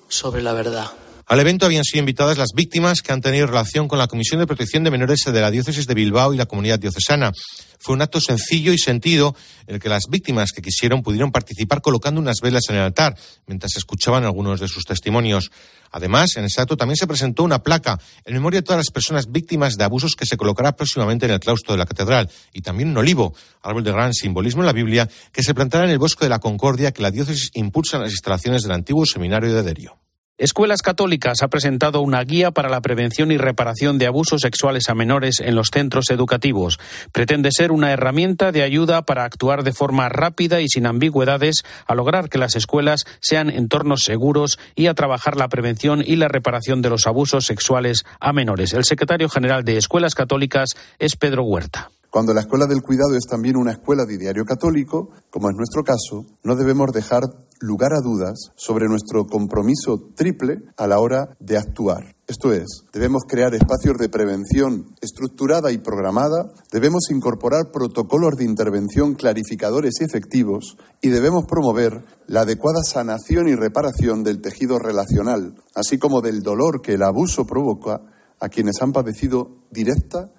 sobre 0.09 0.43
la 0.43 0.53
verdad. 0.53 1.00
Al 1.31 1.39
evento 1.39 1.65
habían 1.65 1.85
sido 1.85 2.01
invitadas 2.01 2.39
las 2.39 2.55
víctimas 2.57 3.03
que 3.03 3.13
han 3.13 3.21
tenido 3.21 3.47
relación 3.47 3.87
con 3.87 4.01
la 4.01 4.09
Comisión 4.09 4.41
de 4.41 4.49
Protección 4.49 4.83
de 4.83 4.91
Menores 4.91 5.21
de 5.25 5.41
la 5.41 5.53
Diócesis 5.53 5.87
de 5.87 5.95
Bilbao 5.95 6.35
y 6.35 6.37
la 6.37 6.47
comunidad 6.47 6.81
diocesana. 6.81 7.31
Fue 7.79 7.95
un 7.95 8.03
acto 8.03 8.21
sencillo 8.21 8.73
y 8.73 8.79
sentido 8.79 9.37
en 9.69 9.77
el 9.77 9.81
que 9.81 9.89
las 9.89 10.09
víctimas 10.11 10.51
que 10.51 10.61
quisieron 10.61 11.05
pudieron 11.05 11.31
participar 11.31 11.83
colocando 11.83 12.21
unas 12.21 12.41
velas 12.43 12.65
en 12.69 12.75
el 12.75 12.83
altar 12.83 13.17
mientras 13.47 13.77
escuchaban 13.77 14.25
algunos 14.25 14.59
de 14.59 14.67
sus 14.67 14.85
testimonios. 14.85 15.53
Además, 15.93 16.37
en 16.37 16.47
ese 16.47 16.63
acto 16.63 16.77
también 16.77 16.97
se 16.97 17.07
presentó 17.07 17.45
una 17.45 17.63
placa 17.63 18.01
en 18.25 18.35
memoria 18.35 18.59
de 18.59 18.65
todas 18.65 18.79
las 18.81 18.91
personas 18.91 19.31
víctimas 19.31 19.77
de 19.77 19.85
abusos 19.85 20.17
que 20.17 20.27
se 20.27 20.37
colocará 20.37 20.75
próximamente 20.75 21.27
en 21.27 21.31
el 21.31 21.39
claustro 21.39 21.75
de 21.75 21.79
la 21.79 21.87
catedral 21.87 22.29
y 22.53 22.63
también 22.63 22.89
un 22.89 22.97
olivo, 22.97 23.37
árbol 23.63 23.85
de 23.85 23.93
gran 23.93 24.15
simbolismo 24.15 24.63
en 24.63 24.67
la 24.67 24.73
Biblia, 24.73 25.09
que 25.31 25.45
se 25.45 25.55
plantará 25.55 25.85
en 25.85 25.91
el 25.91 25.99
bosque 26.01 26.25
de 26.25 26.31
la 26.31 26.41
Concordia 26.41 26.91
que 26.91 27.03
la 27.03 27.13
diócesis 27.13 27.53
impulsa 27.55 27.99
en 27.99 28.03
las 28.03 28.11
instalaciones 28.11 28.65
del 28.65 28.73
antiguo 28.73 29.07
seminario 29.07 29.55
de 29.55 29.63
Derio. 29.63 30.01
Escuelas 30.41 30.81
Católicas 30.81 31.43
ha 31.43 31.49
presentado 31.49 32.01
una 32.01 32.25
guía 32.25 32.51
para 32.51 32.71
la 32.71 32.81
prevención 32.81 33.31
y 33.31 33.37
reparación 33.37 33.99
de 33.99 34.07
abusos 34.07 34.41
sexuales 34.41 34.89
a 34.89 34.95
menores 34.95 35.39
en 35.41 35.55
los 35.55 35.69
centros 35.71 36.09
educativos. 36.09 36.81
Pretende 37.13 37.51
ser 37.53 37.73
una 37.73 37.93
herramienta 37.93 38.51
de 38.51 38.63
ayuda 38.63 39.03
para 39.03 39.25
actuar 39.25 39.65
de 39.65 39.75
forma 39.75 40.09
rápida 40.09 40.63
y 40.63 40.69
sin 40.69 40.87
ambigüedades 40.87 41.63
a 41.87 41.95
lograr 41.95 42.31
que 42.31 42.39
las 42.39 42.57
escuelas 42.57 43.05
sean 43.21 43.51
entornos 43.51 44.01
seguros 44.03 44.59
y 44.75 44.87
a 44.87 44.95
trabajar 44.95 45.37
la 45.37 45.49
prevención 45.49 46.03
y 46.03 46.17
la 46.17 46.29
reparación 46.29 46.81
de 46.81 46.89
los 46.89 47.07
abusos 47.07 47.45
sexuales 47.45 48.07
a 48.19 48.33
menores. 48.33 48.73
El 48.73 48.85
secretario 48.85 49.29
general 49.29 49.63
de 49.63 49.77
Escuelas 49.77 50.15
Católicas 50.15 50.71
es 50.99 51.17
Pedro 51.17 51.43
Huerta. 51.43 51.91
Cuando 52.11 52.35
la 52.35 52.41
escuela 52.41 52.67
del 52.67 52.83
cuidado 52.83 53.15
es 53.15 53.25
también 53.25 53.57
una 53.57 53.71
escuela 53.71 54.05
de 54.05 54.19
diario 54.19 54.45
católico, 54.45 55.11
como 55.31 55.49
es 55.49 55.55
nuestro 55.55 55.85
caso, 55.85 56.27
no 56.43 56.57
debemos 56.57 56.91
dejar 56.93 57.23
lugar 57.61 57.93
a 57.93 58.01
dudas 58.01 58.51
sobre 58.57 58.89
nuestro 58.89 59.27
compromiso 59.27 60.11
triple 60.17 60.63
a 60.77 60.89
la 60.89 60.99
hora 60.99 61.37
de 61.39 61.57
actuar. 61.57 62.17
Esto 62.27 62.53
es, 62.53 62.85
debemos 62.93 63.23
crear 63.29 63.55
espacios 63.55 63.97
de 63.99 64.09
prevención 64.09 64.95
estructurada 65.01 65.71
y 65.71 65.79
programada, 65.79 66.51
debemos 66.73 67.11
incorporar 67.11 67.71
protocolos 67.71 68.37
de 68.37 68.45
intervención 68.45 69.15
clarificadores 69.15 70.01
y 70.01 70.05
efectivos 70.05 70.77
y 71.01 71.11
debemos 71.11 71.45
promover 71.45 72.05
la 72.27 72.41
adecuada 72.41 72.83
sanación 72.83 73.49
y 73.49 73.55
reparación 73.55 74.25
del 74.25 74.41
tejido 74.41 74.81
relacional, 74.81 75.55
así 75.75 75.99
como 75.99 76.23
del 76.23 76.43
dolor 76.43 76.83
que 76.83 76.95
el 76.95 77.03
abuso 77.05 77.47
provoca 77.47 78.01
a 78.41 78.49
quienes 78.49 78.81
han 78.81 78.93
padecido 78.93 79.59
directa 79.71 80.31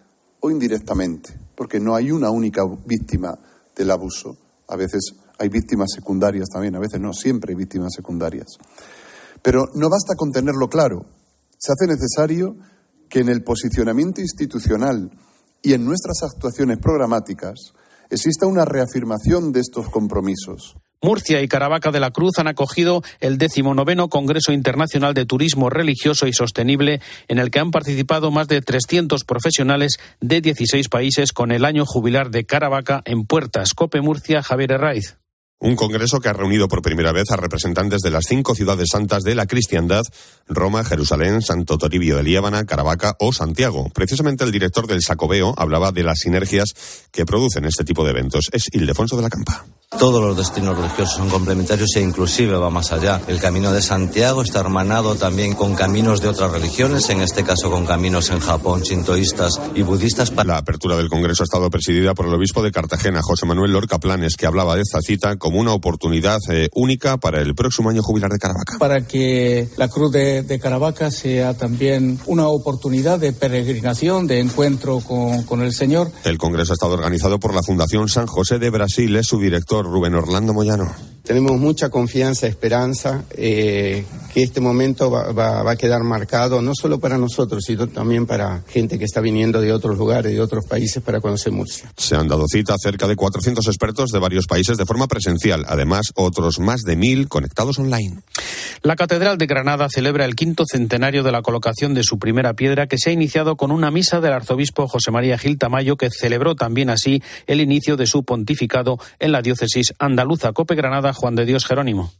o 0.42 0.50
indirectamente, 0.50 1.40
porque 1.62 1.80
no 1.80 1.94
hay 1.94 2.10
una 2.10 2.32
única 2.32 2.64
víctima 2.88 3.38
del 3.76 3.92
abuso. 3.92 4.36
A 4.68 4.76
veces 4.76 5.14
hay 5.38 5.48
víctimas 5.48 5.92
secundarias 5.94 6.50
también, 6.52 6.76
a 6.76 6.80
veces 6.80 7.00
no, 7.00 7.14
siempre 7.14 7.52
hay 7.52 7.56
víctimas 7.56 7.94
secundarias. 7.96 8.48
Pero 9.44 9.66
no 9.76 9.88
basta 9.88 10.16
con 10.16 10.32
tenerlo 10.32 10.70
claro, 10.70 11.06
se 11.60 11.72
hace 11.72 11.86
necesario 11.86 12.56
que 13.08 13.20
en 13.20 13.30
el 13.30 13.44
posicionamiento 13.44 14.22
institucional 14.22 15.12
y 15.62 15.74
en 15.74 15.86
nuestras 15.86 16.24
actuaciones 16.24 16.80
programáticas 16.80 17.74
exista 18.10 18.48
una 18.48 18.66
reafirmación 18.66 19.52
de 19.52 19.60
estos 19.60 19.88
compromisos. 19.92 20.76
Murcia 21.02 21.42
y 21.42 21.48
Caravaca 21.48 21.92
de 21.92 22.00
la 22.00 22.12
Cruz 22.12 22.38
han 22.38 22.48
acogido 22.48 23.02
el 23.20 23.40
decimonoveno 23.40 24.08
Congreso 24.08 24.52
Internacional 24.52 25.16
de 25.16 25.26
Turismo 25.26 25.72
Religioso 25.72 26.28
y 26.28 26.34
Sostenible, 26.34 27.02
en 27.28 27.40
el 27.40 27.50
que 27.50 27.60
han 27.60 27.72
participado 27.72 28.30
más 28.30 28.48
de 28.48 28.62
300 28.62 29.24
profesionales 29.24 30.00
de 30.20 30.42
16 30.42 30.90
países 30.90 31.32
con 31.32 31.52
el 31.52 31.66
año 31.66 31.86
jubilar 31.88 32.30
de 32.30 32.46
Caravaca 32.46 33.02
en 33.06 33.26
puertas. 33.26 33.74
Cope 33.74 34.02
Murcia, 34.02 34.44
Javier 34.44 34.74
Herraiz. 34.74 35.18
Un 35.60 35.76
congreso 35.76 36.20
que 36.20 36.30
ha 36.30 36.34
reunido 36.34 36.68
por 36.68 36.82
primera 36.82 37.12
vez 37.12 37.32
a 37.32 37.38
representantes 37.38 38.02
de 38.02 38.10
las 38.10 38.26
cinco 38.28 38.54
ciudades 38.54 38.90
santas 38.92 39.24
de 39.24 39.36
la 39.36 39.46
cristiandad, 39.46 40.04
Roma, 40.48 40.84
Jerusalén, 40.84 41.42
Santo 41.42 41.78
Toribio 41.78 42.18
de 42.18 42.24
Liébana, 42.24 42.66
Caravaca 42.66 43.16
o 43.20 43.32
Santiago. 43.32 43.90
Precisamente 43.94 44.44
el 44.44 44.52
director 44.52 44.88
del 44.88 45.04
Sacobeo 45.04 45.54
hablaba 45.58 45.92
de 45.92 46.04
las 46.04 46.20
sinergias 46.20 46.74
que 47.12 47.26
producen 47.26 47.66
este 47.66 47.84
tipo 47.84 48.04
de 48.04 48.12
eventos. 48.12 48.50
Es 48.52 48.70
Ildefonso 48.72 49.16
de 49.18 49.22
la 49.22 49.30
Campa. 49.30 49.66
Todos 50.00 50.24
los 50.24 50.38
destinos 50.38 50.78
religiosos 50.78 51.18
son 51.18 51.30
complementarios 51.30 51.90
e 51.98 52.02
inclusive 52.02 52.56
va 52.56 52.70
más 52.70 52.92
allá. 52.92 53.22
El 53.28 53.40
camino 53.40 53.74
de 53.74 53.82
Santiago 53.82 54.42
está 54.42 54.62
hermanado 54.62 55.16
también 55.16 55.54
con 55.54 55.76
caminos 55.76 56.22
de 56.22 56.30
otras 56.30 56.50
religiones, 56.52 57.10
en 57.10 57.22
este 57.22 57.44
caso 57.44 57.70
con 57.70 57.86
caminos 57.86 58.30
en 58.32 58.40
Japón, 58.40 58.86
sintoístas 58.86 59.60
y 59.76 59.84
budistas. 59.84 60.32
La 60.46 60.58
apertura 60.58 60.96
del 60.96 61.10
Congreso 61.10 61.44
ha 61.44 61.46
estado 61.46 61.70
presidida 61.70 62.16
por 62.16 62.26
el 62.26 62.34
obispo 62.34 62.64
de 62.64 62.72
Cartagena, 62.72 63.22
José 63.22 63.46
Manuel 63.46 63.74
Lorca 63.74 64.00
Planes, 64.00 64.38
que 64.38 64.46
hablaba 64.46 64.76
de 64.76 64.82
esta 64.82 65.02
cita 65.02 65.36
como 65.36 65.60
una 65.60 65.74
oportunidad 65.74 66.40
eh, 66.50 66.70
única 66.74 67.18
para 67.18 67.42
el 67.42 67.54
próximo 67.54 67.90
año 67.90 68.02
jubilar 68.02 68.32
de 68.32 68.40
Caravaca. 68.40 68.78
Para 68.80 69.06
que 69.06 69.70
la 69.76 69.90
Cruz 69.90 70.12
de, 70.14 70.42
de 70.44 70.60
Caravaca 70.60 71.12
sea 71.12 71.54
también 71.54 72.18
una 72.28 72.48
oportunidad 72.48 73.20
de 73.20 73.34
peregrinación, 73.34 74.26
de 74.26 74.40
encuentro 74.40 75.02
con, 75.02 75.44
con 75.44 75.62
el 75.62 75.74
Señor. 75.74 76.12
El 76.24 76.38
Congreso 76.38 76.72
ha 76.72 76.76
estado 76.76 76.94
organizado 76.94 77.40
por 77.40 77.54
la 77.54 77.62
Fundación 77.62 78.08
San 78.08 78.26
José 78.26 78.58
de 78.58 78.70
Brasil, 78.70 79.16
es 79.18 79.28
su 79.28 79.38
director 79.38 79.81
Rubén 79.86 80.16
Orlando 80.16 80.54
Moyano. 80.54 80.92
Tenemos 81.24 81.60
mucha 81.60 81.90
confianza, 81.90 82.48
esperanza, 82.48 83.24
eh, 83.32 84.04
que 84.34 84.44
este 84.44 84.62
momento 84.62 85.12
va, 85.12 85.32
va, 85.32 85.64
va, 85.64 85.72
a 85.72 85.76
quedar 85.76 86.04
marcado 86.04 86.62
no 86.62 86.72
solo 86.74 87.00
para 87.00 87.18
nosotros, 87.18 87.64
sino 87.66 87.88
también 87.88 88.26
para 88.26 88.64
gente 88.68 88.98
que 88.98 89.06
está 89.06 89.22
viniendo 89.22 89.60
de 89.60 89.74
otros 89.74 89.98
lugares, 89.98 90.32
de 90.32 90.40
otros 90.40 90.66
países 90.66 91.04
para 91.04 91.20
conocer 91.20 91.52
Murcia. 91.52 91.92
Se 91.98 92.16
han 92.16 92.28
dado 92.28 92.46
cita 92.48 92.76
cerca 92.82 93.08
de 93.08 93.16
400 93.16 93.68
expertos 93.68 94.12
de 94.12 94.20
varios 94.20 94.48
países 94.48 94.78
de 94.78 94.86
forma 94.86 95.08
presencial, 95.08 95.66
además 95.68 96.12
otros 96.16 96.60
más 96.60 96.82
de 96.82 96.96
mil 96.96 97.28
conectados 97.28 97.80
online. 97.80 98.20
La 98.84 98.96
Catedral 98.96 99.38
de 99.38 99.46
Granada 99.46 99.88
celebra 99.90 100.26
el 100.26 100.36
quinto 100.36 100.64
centenario 100.66 101.24
de 101.24 101.32
la 101.32 101.42
colocación 101.42 101.94
de 101.94 102.04
su 102.04 102.18
primera 102.18 102.54
piedra 102.54 102.88
que 102.88 102.98
se 102.98 103.10
ha 103.10 103.14
iniciado 103.14 103.56
con 103.56 103.72
una 103.72 103.92
misa 103.92 104.22
del 104.22 104.34
arzobispo 104.34 104.88
José 104.88 105.12
María 105.12 105.38
Gil 105.38 105.58
Tamayo 105.58 105.98
que 105.98 106.10
celebró 106.10 106.56
también 106.56 106.90
así 106.90 107.22
el 107.48 107.62
inicio 107.62 107.98
de 107.98 108.08
su 108.08 108.24
pontificado 108.24 108.98
en 109.20 109.32
la 109.32 109.42
diócesis 109.42 109.94
andaluza. 110.00 110.54
Cope 110.54 110.76
Granada, 110.76 111.14
Juan 111.14 111.36
de 111.36 111.46
Dios 111.46 111.66
Jerónimo 111.66 112.12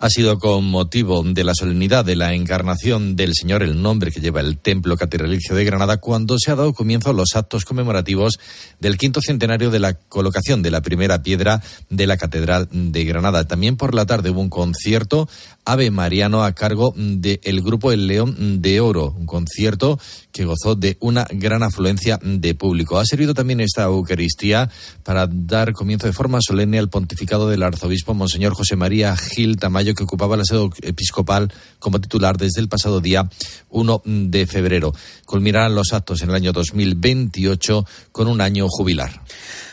ha 0.00 0.08
sido 0.10 0.38
con 0.38 0.64
motivo 0.64 1.24
de 1.24 1.42
la 1.42 1.54
solemnidad 1.54 2.04
de 2.04 2.14
la 2.14 2.32
encarnación 2.32 3.16
del 3.16 3.34
Señor, 3.34 3.64
el 3.64 3.82
nombre 3.82 4.12
que 4.12 4.20
lleva 4.20 4.40
el 4.40 4.56
Templo 4.58 4.96
Catedralicio 4.96 5.56
de 5.56 5.64
Granada, 5.64 5.96
cuando 5.96 6.38
se 6.38 6.52
ha 6.52 6.54
dado 6.54 6.72
comienzo 6.72 7.10
a 7.10 7.12
los 7.12 7.34
actos 7.34 7.64
conmemorativos 7.64 8.38
del 8.78 8.96
quinto 8.96 9.20
centenario 9.20 9.70
de 9.70 9.80
la 9.80 9.94
colocación 9.94 10.62
de 10.62 10.70
la 10.70 10.82
primera 10.82 11.22
piedra 11.22 11.62
de 11.90 12.06
la 12.06 12.16
Catedral 12.16 12.68
de 12.70 13.04
Granada. 13.04 13.48
También 13.48 13.76
por 13.76 13.92
la 13.92 14.06
tarde 14.06 14.30
hubo 14.30 14.40
un 14.40 14.50
concierto 14.50 15.28
Ave 15.64 15.90
Mariano 15.90 16.44
a 16.44 16.52
cargo 16.52 16.94
del 16.96 17.60
grupo 17.60 17.92
El 17.92 18.06
León 18.06 18.62
de 18.62 18.80
Oro, 18.80 19.14
un 19.18 19.26
concierto 19.26 19.98
que 20.32 20.46
gozó 20.46 20.76
de 20.76 20.96
una 21.00 21.26
gran 21.30 21.62
afluencia 21.62 22.18
de 22.22 22.54
público. 22.54 22.98
Ha 22.98 23.04
servido 23.04 23.34
también 23.34 23.60
esta 23.60 23.82
Eucaristía 23.82 24.70
para 25.02 25.26
dar 25.26 25.74
comienzo 25.74 26.06
de 26.06 26.14
forma 26.14 26.38
solemne 26.40 26.78
al 26.78 26.88
pontificado 26.88 27.50
del 27.50 27.62
arzobispo 27.62 28.14
Monseñor 28.14 28.54
José 28.54 28.76
María 28.76 29.14
Gil 29.16 29.58
Tamayo, 29.58 29.87
que 29.94 30.04
ocupaba 30.04 30.36
la 30.36 30.44
sede 30.44 30.68
episcopal 30.82 31.52
como 31.78 32.00
titular 32.00 32.36
desde 32.36 32.60
el 32.60 32.68
pasado 32.68 33.00
día 33.00 33.28
1 33.70 34.02
de 34.04 34.46
febrero. 34.46 34.92
Culminarán 35.24 35.74
los 35.74 35.92
actos 35.92 36.22
en 36.22 36.30
el 36.30 36.34
año 36.34 36.52
2028 36.52 37.86
con 38.12 38.28
un 38.28 38.40
año 38.40 38.66
jubilar. 38.68 39.22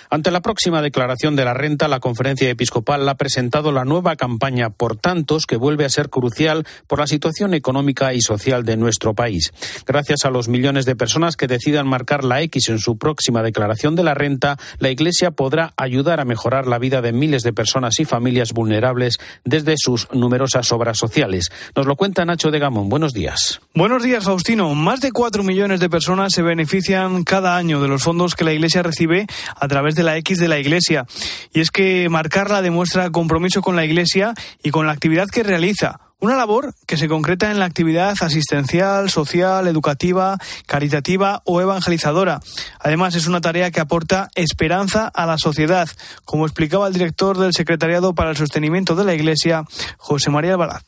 Ante 0.10 0.32
la 0.32 0.42
próxima 0.42 0.82
declaración 0.82 1.36
de 1.36 1.46
la 1.46 1.54
renta, 1.54 1.88
la 1.88 2.00
conferencia 2.00 2.50
episcopal 2.50 3.08
ha 3.08 3.16
presentado 3.16 3.72
la 3.72 3.86
nueva 3.86 4.16
campaña 4.16 4.70
por 4.70 4.96
tantos 4.96 5.46
que 5.46 5.58
vuelve 5.58 5.86
a 5.86 5.90
ser 5.90 6.10
crucial 6.10 6.66
por 6.88 7.00
la 7.00 7.08
situación 7.08 7.54
económica 7.54 8.14
y 8.14 8.22
social 8.22 8.64
de 8.64 8.78
nuestro 8.78 9.14
país. 9.14 9.52
Gracias 9.86 10.26
a 10.26 10.30
los 10.30 10.48
millones 10.48 10.86
de 10.86 10.96
personas 10.96 11.36
que 11.36 11.48
decidan 11.48 11.88
marcar 11.88 12.24
la 12.24 12.42
X 12.42 12.70
en 12.70 12.80
su 12.80 12.98
próxima 12.98 13.44
declaración 13.44 13.96
de 13.96 14.04
la 14.04 14.14
renta, 14.14 14.58
la 14.80 14.90
Iglesia 14.90 15.32
podrá 15.32 15.74
ayudar 15.78 16.20
a 16.20 16.26
mejorar 16.26 16.68
la 16.68 16.80
vida 16.80 17.02
de 17.02 17.12
miles 17.12 17.44
de 17.44 17.54
personas 17.54 18.00
y 18.00 18.06
familias 18.06 18.54
vulnerables 18.54 19.18
desde 19.44 19.76
sus 19.78 20.08
numerosas 20.12 20.72
obras 20.72 20.98
sociales. 20.98 21.50
Nos 21.76 21.86
lo 21.86 21.96
cuenta 21.96 22.26
Nacho 22.26 22.52
de 22.52 22.60
Gamón. 22.60 22.90
Buenos 22.90 23.14
días. 23.14 23.62
Buenos 23.74 24.04
días, 24.04 24.24
Faustino. 24.24 24.74
Más 24.76 25.00
de 25.02 25.12
cuatro 25.12 25.44
millones 25.44 25.80
de 25.80 25.90
personas 25.90 26.34
se 26.34 26.42
benefician 26.42 27.24
cada 27.24 27.58
año 27.58 27.82
de 27.82 27.88
los 27.88 28.04
fondos 28.04 28.36
que 28.36 28.44
la 28.44 28.54
Iglesia 28.54 28.84
recibe 28.84 29.28
a 29.56 29.68
través 29.68 29.95
de 29.96 30.04
la 30.04 30.18
X 30.18 30.38
de 30.40 30.48
la 30.48 30.60
Iglesia. 30.60 31.06
Y 31.54 31.62
es 31.62 31.72
que 31.72 32.08
marcarla 32.10 32.62
demuestra 32.62 33.10
compromiso 33.10 33.62
con 33.62 33.76
la 33.76 33.86
Iglesia 33.86 34.34
y 34.62 34.72
con 34.72 34.86
la 34.86 34.94
actividad 34.94 35.28
que 35.28 35.44
realiza. 35.44 36.00
Una 36.20 36.38
labor 36.38 36.74
que 36.88 36.98
se 36.98 37.10
concreta 37.10 37.52
en 37.52 37.60
la 37.60 37.66
actividad 37.66 38.16
asistencial, 38.20 39.10
social, 39.10 39.68
educativa, 39.68 40.38
caritativa 40.66 41.42
o 41.46 41.62
evangelizadora. 41.62 42.40
Además, 42.80 43.16
es 43.16 43.28
una 43.28 43.42
tarea 43.42 43.70
que 43.70 43.82
aporta 43.82 44.30
esperanza 44.34 45.08
a 45.08 45.26
la 45.26 45.38
sociedad, 45.38 45.90
como 46.24 46.46
explicaba 46.46 46.88
el 46.88 46.94
director 46.94 47.38
del 47.38 47.54
Secretariado 47.54 48.16
para 48.16 48.30
el 48.30 48.38
Sostenimiento 48.38 48.96
de 48.96 49.04
la 49.04 49.14
Iglesia, 49.14 49.66
José 49.98 50.32
María 50.32 50.54
Albalaz. 50.54 50.84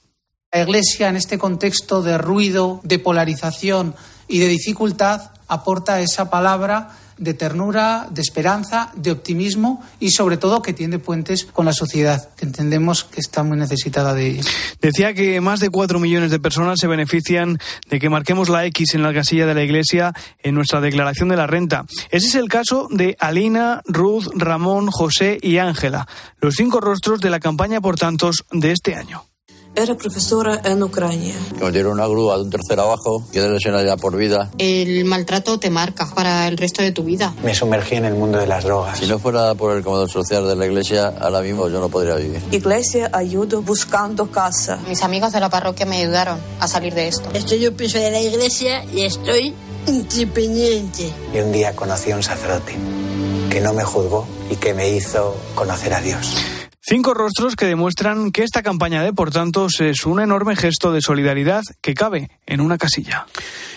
La 0.53 0.61
Iglesia, 0.61 1.09
en 1.09 1.17
este 1.17 1.37
contexto 1.37 2.01
de 2.01 2.17
ruido, 2.17 2.79
de 2.83 2.97
polarización 2.97 3.95
y 4.29 4.39
de 4.39 4.47
dificultad, 4.47 5.31
aporta 5.49 5.99
esa 5.99 6.29
palabra 6.29 6.97
de 7.17 7.33
ternura, 7.33 8.07
de 8.11 8.21
esperanza, 8.21 8.91
de 8.95 9.11
optimismo 9.11 9.83
y 9.99 10.11
sobre 10.11 10.37
todo 10.37 10.61
que 10.61 10.73
tiende 10.73 10.99
puentes 10.99 11.45
con 11.45 11.65
la 11.65 11.73
sociedad, 11.73 12.29
que 12.35 12.45
entendemos 12.45 13.03
que 13.03 13.19
está 13.19 13.43
muy 13.43 13.57
necesitada 13.57 14.13
de 14.13 14.27
ello. 14.27 14.43
Decía 14.81 15.13
que 15.13 15.41
más 15.41 15.59
de 15.59 15.69
cuatro 15.69 15.99
millones 15.99 16.31
de 16.31 16.39
personas 16.39 16.79
se 16.79 16.87
benefician 16.87 17.59
de 17.89 17.99
que 17.99 18.09
marquemos 18.09 18.49
la 18.49 18.65
X 18.65 18.93
en 18.95 19.03
la 19.03 19.13
casilla 19.13 19.45
de 19.45 19.53
la 19.53 19.63
Iglesia 19.63 20.13
en 20.43 20.55
nuestra 20.55 20.81
declaración 20.81 21.29
de 21.29 21.37
la 21.37 21.47
renta. 21.47 21.85
Ese 22.11 22.27
es 22.27 22.35
el 22.35 22.49
caso 22.49 22.87
de 22.89 23.15
Alina, 23.19 23.81
Ruth, 23.85 24.27
Ramón, 24.35 24.89
José 24.91 25.37
y 25.41 25.57
Ángela, 25.57 26.07
los 26.39 26.55
cinco 26.55 26.79
rostros 26.79 27.19
de 27.19 27.29
la 27.29 27.39
campaña 27.39 27.81
por 27.81 27.97
tantos 27.97 28.45
de 28.51 28.71
este 28.71 28.95
año. 28.95 29.23
Era 29.77 29.95
profesora 29.95 30.59
en 30.63 30.81
Ucrania. 30.81 31.35
Nos 31.59 31.71
dieron 31.71 31.91
una 31.91 32.07
grúa 32.07 32.35
de 32.37 32.41
un 32.41 32.49
tercer 32.49 32.79
abajo, 32.79 33.23
quedé 33.31 33.47
lesionada 33.47 33.95
por 33.95 34.17
vida. 34.17 34.49
El 34.57 35.05
maltrato 35.05 35.59
te 35.59 35.69
marca 35.69 36.09
para 36.15 36.47
el 36.47 36.57
resto 36.57 36.81
de 36.81 36.91
tu 36.91 37.03
vida. 37.03 37.35
Me 37.43 37.53
sumergí 37.53 37.93
en 37.93 38.05
el 38.05 38.15
mundo 38.15 38.39
de 38.39 38.47
las 38.47 38.63
drogas. 38.63 38.97
Si 38.97 39.05
no 39.05 39.19
fuera 39.19 39.53
por 39.53 39.77
el 39.77 39.83
comedor 39.83 40.09
social 40.09 40.47
de 40.47 40.55
la 40.55 40.65
iglesia, 40.65 41.13
ahora 41.21 41.41
mismo 41.41 41.69
yo 41.69 41.79
no 41.79 41.89
podría 41.89 42.15
vivir. 42.15 42.41
Iglesia 42.49 43.11
ayuda 43.13 43.59
buscando 43.59 44.31
casa. 44.31 44.79
Mis 44.87 45.03
amigos 45.03 45.31
de 45.31 45.41
la 45.41 45.51
parroquia 45.51 45.85
me 45.85 45.97
ayudaron 45.97 46.39
a 46.59 46.67
salir 46.67 46.95
de 46.95 47.09
esto. 47.09 47.29
Estoy 47.35 47.59
yo 47.59 47.77
pienso 47.77 47.99
de 47.99 48.09
la 48.09 48.19
iglesia 48.19 48.83
y 48.91 49.03
estoy 49.03 49.53
independiente. 49.85 51.13
Y 51.35 51.37
un 51.37 51.51
día 51.51 51.75
conocí 51.75 52.09
a 52.09 52.15
un 52.15 52.23
sacerdote 52.23 52.75
que 53.51 53.61
no 53.61 53.73
me 53.73 53.83
juzgó 53.83 54.25
y 54.49 54.55
que 54.55 54.73
me 54.73 54.89
hizo 54.89 55.35
conocer 55.53 55.93
a 55.93 56.01
Dios. 56.01 56.35
Cinco 56.89 57.13
rostros 57.13 57.57
que 57.57 57.65
demuestran 57.65 58.31
que 58.31 58.43
esta 58.43 58.63
campaña 58.63 59.03
de 59.03 59.11
por 59.11 59.29
tantos 59.29 59.81
es 59.81 60.05
un 60.05 60.21
enorme 60.21 60.55
gesto 60.55 60.93
de 60.93 61.01
solidaridad 61.01 61.61
que 61.81 61.93
cabe 61.93 62.31
en 62.45 62.61
una 62.61 62.77
casilla. 62.77 63.25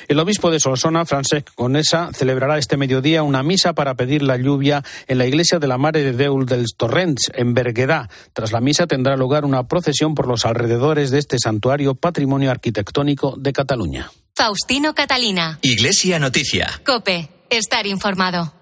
El 0.07 0.21
obispo 0.21 0.49
de 0.49 0.61
Solsona, 0.61 1.05
Francesc 1.05 1.53
Conesa, 1.57 2.11
celebrará 2.15 2.57
este 2.57 2.77
mediodía 2.77 3.25
una 3.25 3.43
misa 3.43 3.73
para 3.73 3.97
pedir 3.97 4.23
la 4.23 4.37
lluvia 4.37 4.85
en 5.09 5.19
la 5.19 5.27
iglesia 5.27 5.59
de 5.59 5.67
la 5.67 5.77
Mare 5.77 6.05
de 6.05 6.13
Déu 6.13 6.45
dels 6.47 6.77
Torrents, 6.77 7.33
en 7.35 7.53
Berguedà. 7.53 8.07
Tras 8.33 8.53
la 8.53 8.61
misa 8.61 8.87
tendrá 8.87 9.17
lugar 9.17 9.45
una 9.45 9.67
procesión 9.67 10.15
por 10.15 10.29
los 10.29 10.47
alrededores 10.47 11.11
de 11.11 11.19
este 11.19 11.37
santuario 11.43 11.97
patrimonio 11.97 12.53
arquitectónico 12.53 13.35
de 13.37 13.53
Cataluña. 13.53 14.13
Faustino 14.37 14.95
Catalina. 14.95 15.59
Iglesia 15.63 16.21
Noticia. 16.21 16.81
Cope. 16.87 17.29
Estar 17.51 17.89
informado. 17.89 18.55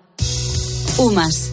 UMAS, 0.96 1.52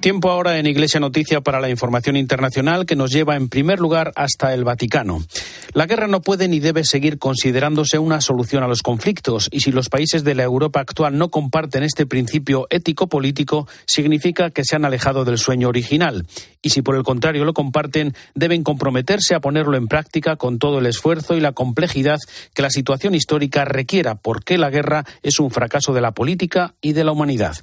Tiempo 0.00 0.30
ahora 0.30 0.58
en 0.58 0.64
Iglesia 0.64 0.98
Noticia 0.98 1.42
para 1.42 1.60
la 1.60 1.68
información 1.68 2.16
internacional 2.16 2.86
que 2.86 2.96
nos 2.96 3.10
lleva 3.10 3.36
en 3.36 3.50
primer 3.50 3.80
lugar 3.80 4.12
hasta 4.16 4.54
el 4.54 4.64
Vaticano. 4.64 5.22
La 5.74 5.84
guerra 5.84 6.06
no 6.06 6.22
puede 6.22 6.48
ni 6.48 6.58
debe 6.58 6.84
seguir 6.84 7.18
considerándose 7.18 7.98
una 7.98 8.22
solución 8.22 8.62
a 8.62 8.66
los 8.66 8.80
conflictos 8.80 9.50
y 9.52 9.60
si 9.60 9.72
los 9.72 9.90
países 9.90 10.24
de 10.24 10.34
la 10.34 10.42
Europa 10.42 10.80
actual 10.80 11.18
no 11.18 11.30
comparten 11.30 11.82
este 11.82 12.06
principio 12.06 12.66
ético-político, 12.70 13.68
significa 13.84 14.48
que 14.48 14.64
se 14.64 14.74
han 14.74 14.86
alejado 14.86 15.26
del 15.26 15.36
sueño 15.36 15.68
original. 15.68 16.26
Y 16.62 16.70
si 16.70 16.80
por 16.80 16.96
el 16.96 17.02
contrario 17.02 17.44
lo 17.44 17.52
comparten, 17.52 18.14
deben 18.34 18.64
comprometerse 18.64 19.34
a 19.34 19.40
ponerlo 19.40 19.76
en 19.76 19.86
práctica 19.86 20.36
con 20.36 20.58
todo 20.58 20.78
el 20.78 20.86
esfuerzo 20.86 21.36
y 21.36 21.40
la 21.40 21.52
complejidad 21.52 22.18
que 22.54 22.62
la 22.62 22.70
situación 22.70 23.14
histórica 23.14 23.66
requiera, 23.66 24.14
porque 24.14 24.56
la 24.56 24.70
guerra 24.70 25.04
es 25.22 25.40
un 25.40 25.50
fracaso 25.50 25.92
de 25.92 26.00
la 26.00 26.12
política 26.12 26.74
y 26.80 26.94
de 26.94 27.04
la 27.04 27.12
humanidad. 27.12 27.54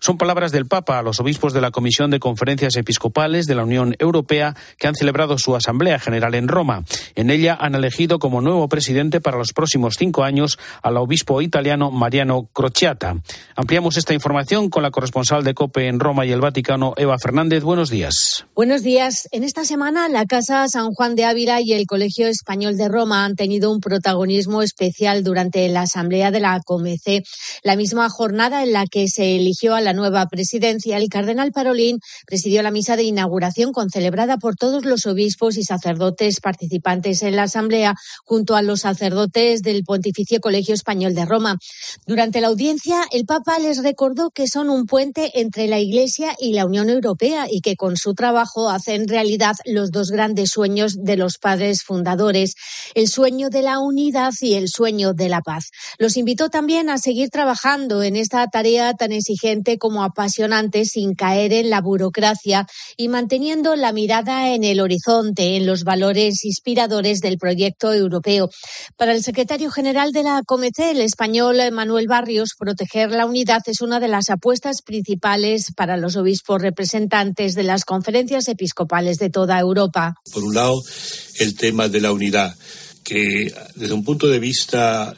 Son 0.00 0.16
palabras 0.16 0.52
del 0.52 0.66
Papa 0.66 0.98
a 0.98 1.02
los 1.02 1.20
obispos 1.20 1.52
de 1.52 1.60
la 1.60 1.70
Comisión 1.70 1.81
de 1.82 2.20
Conferencias 2.20 2.76
Episcopales 2.76 3.46
de 3.46 3.54
la 3.54 3.64
Unión 3.64 3.96
Europea 3.98 4.54
que 4.78 4.86
han 4.86 4.94
celebrado 4.94 5.36
su 5.36 5.56
Asamblea 5.56 5.98
General 5.98 6.34
en 6.34 6.48
Roma. 6.48 6.84
En 7.16 7.28
ella 7.28 7.58
han 7.60 7.74
elegido 7.74 8.18
como 8.18 8.40
nuevo 8.40 8.68
presidente 8.68 9.20
para 9.20 9.36
los 9.36 9.52
próximos 9.52 9.96
cinco 9.98 10.22
años 10.22 10.58
al 10.80 10.96
obispo 10.96 11.42
italiano 11.42 11.90
Mariano 11.90 12.48
Crociata. 12.52 13.16
Ampliamos 13.56 13.96
esta 13.96 14.14
información 14.14 14.70
con 14.70 14.84
la 14.84 14.90
corresponsal 14.90 15.42
de 15.42 15.54
COPE 15.54 15.88
en 15.88 15.98
Roma 15.98 16.24
y 16.24 16.30
el 16.30 16.40
Vaticano, 16.40 16.94
Eva 16.96 17.18
Fernández. 17.18 17.64
Buenos 17.64 17.90
días. 17.90 18.46
Buenos 18.54 18.82
días. 18.82 19.28
En 19.32 19.42
esta 19.42 19.64
semana, 19.64 20.08
la 20.08 20.24
Casa 20.26 20.68
San 20.68 20.92
Juan 20.92 21.16
de 21.16 21.24
Ávila 21.24 21.60
y 21.60 21.72
el 21.72 21.86
Colegio 21.86 22.28
Español 22.28 22.76
de 22.76 22.88
Roma 22.88 23.24
han 23.24 23.34
tenido 23.34 23.72
un 23.72 23.80
protagonismo 23.80 24.62
especial 24.62 25.24
durante 25.24 25.68
la 25.68 25.82
Asamblea 25.82 26.30
de 26.30 26.40
la 26.40 26.60
COMEC, 26.64 27.24
la 27.64 27.76
misma 27.76 28.08
jornada 28.08 28.62
en 28.62 28.72
la 28.72 28.86
que 28.86 29.08
se 29.08 29.36
eligió 29.36 29.74
a 29.74 29.80
la 29.80 29.92
nueva 29.92 30.26
presidencia. 30.26 30.96
El 30.96 31.08
cardenal 31.08 31.50
Presidió 32.26 32.62
la 32.62 32.70
misa 32.70 32.96
de 32.96 33.04
inauguración 33.04 33.72
concelebrada 33.72 34.36
por 34.36 34.56
todos 34.56 34.84
los 34.84 35.06
obispos 35.06 35.56
y 35.56 35.64
sacerdotes 35.64 36.40
participantes 36.40 37.22
en 37.22 37.36
la 37.36 37.44
Asamblea, 37.44 37.94
junto 38.24 38.56
a 38.56 38.62
los 38.62 38.80
sacerdotes 38.80 39.62
del 39.62 39.84
Pontificio 39.84 40.40
Colegio 40.40 40.74
Español 40.74 41.14
de 41.14 41.24
Roma. 41.24 41.58
Durante 42.06 42.40
la 42.40 42.48
audiencia, 42.48 43.04
el 43.10 43.24
Papa 43.24 43.58
les 43.58 43.82
recordó 43.82 44.30
que 44.30 44.48
son 44.48 44.70
un 44.70 44.86
puente 44.86 45.40
entre 45.40 45.66
la 45.66 45.78
Iglesia 45.78 46.34
y 46.38 46.52
la 46.52 46.66
Unión 46.66 46.88
Europea 46.88 47.46
y 47.50 47.60
que 47.60 47.76
con 47.76 47.96
su 47.96 48.14
trabajo 48.14 48.70
hacen 48.70 49.08
realidad 49.08 49.56
los 49.64 49.90
dos 49.90 50.10
grandes 50.10 50.50
sueños 50.50 50.96
de 51.02 51.16
los 51.16 51.38
padres 51.38 51.82
fundadores, 51.82 52.54
el 52.94 53.08
sueño 53.08 53.48
de 53.50 53.62
la 53.62 53.78
unidad 53.78 54.32
y 54.40 54.54
el 54.54 54.68
sueño 54.68 55.14
de 55.14 55.28
la 55.28 55.40
paz. 55.40 55.70
Los 55.98 56.16
invitó 56.16 56.48
también 56.48 56.90
a 56.90 56.98
seguir 56.98 57.30
trabajando 57.30 58.02
en 58.02 58.16
esta 58.16 58.46
tarea 58.46 58.94
tan 58.94 59.12
exigente 59.12 59.78
como 59.78 60.02
apasionante 60.04 60.84
sin 60.84 61.14
caer 61.14 61.52
en 61.52 61.61
la 61.66 61.80
burocracia 61.80 62.66
y 62.96 63.08
manteniendo 63.08 63.76
la 63.76 63.92
mirada 63.92 64.54
en 64.54 64.64
el 64.64 64.80
horizonte, 64.80 65.56
en 65.56 65.66
los 65.66 65.84
valores 65.84 66.44
inspiradores 66.44 67.20
del 67.20 67.38
proyecto 67.38 67.92
europeo. 67.92 68.50
Para 68.96 69.12
el 69.12 69.22
secretario 69.22 69.70
general 69.70 70.12
de 70.12 70.22
la 70.22 70.42
Comec, 70.46 70.78
el 70.78 71.00
español 71.00 71.58
Manuel 71.72 72.08
Barrios, 72.08 72.50
proteger 72.58 73.10
la 73.10 73.26
unidad 73.26 73.62
es 73.66 73.80
una 73.80 74.00
de 74.00 74.08
las 74.08 74.30
apuestas 74.30 74.82
principales 74.82 75.72
para 75.76 75.96
los 75.96 76.16
obispos 76.16 76.62
representantes 76.62 77.54
de 77.54 77.62
las 77.62 77.84
conferencias 77.84 78.48
episcopales 78.48 79.18
de 79.18 79.30
toda 79.30 79.58
Europa. 79.58 80.14
Por 80.32 80.44
un 80.44 80.54
lado, 80.54 80.80
el 81.38 81.56
tema 81.56 81.88
de 81.88 82.00
la 82.00 82.12
unidad, 82.12 82.54
que 83.04 83.52
desde 83.74 83.94
un 83.94 84.04
punto 84.04 84.28
de 84.28 84.38
vista 84.38 85.14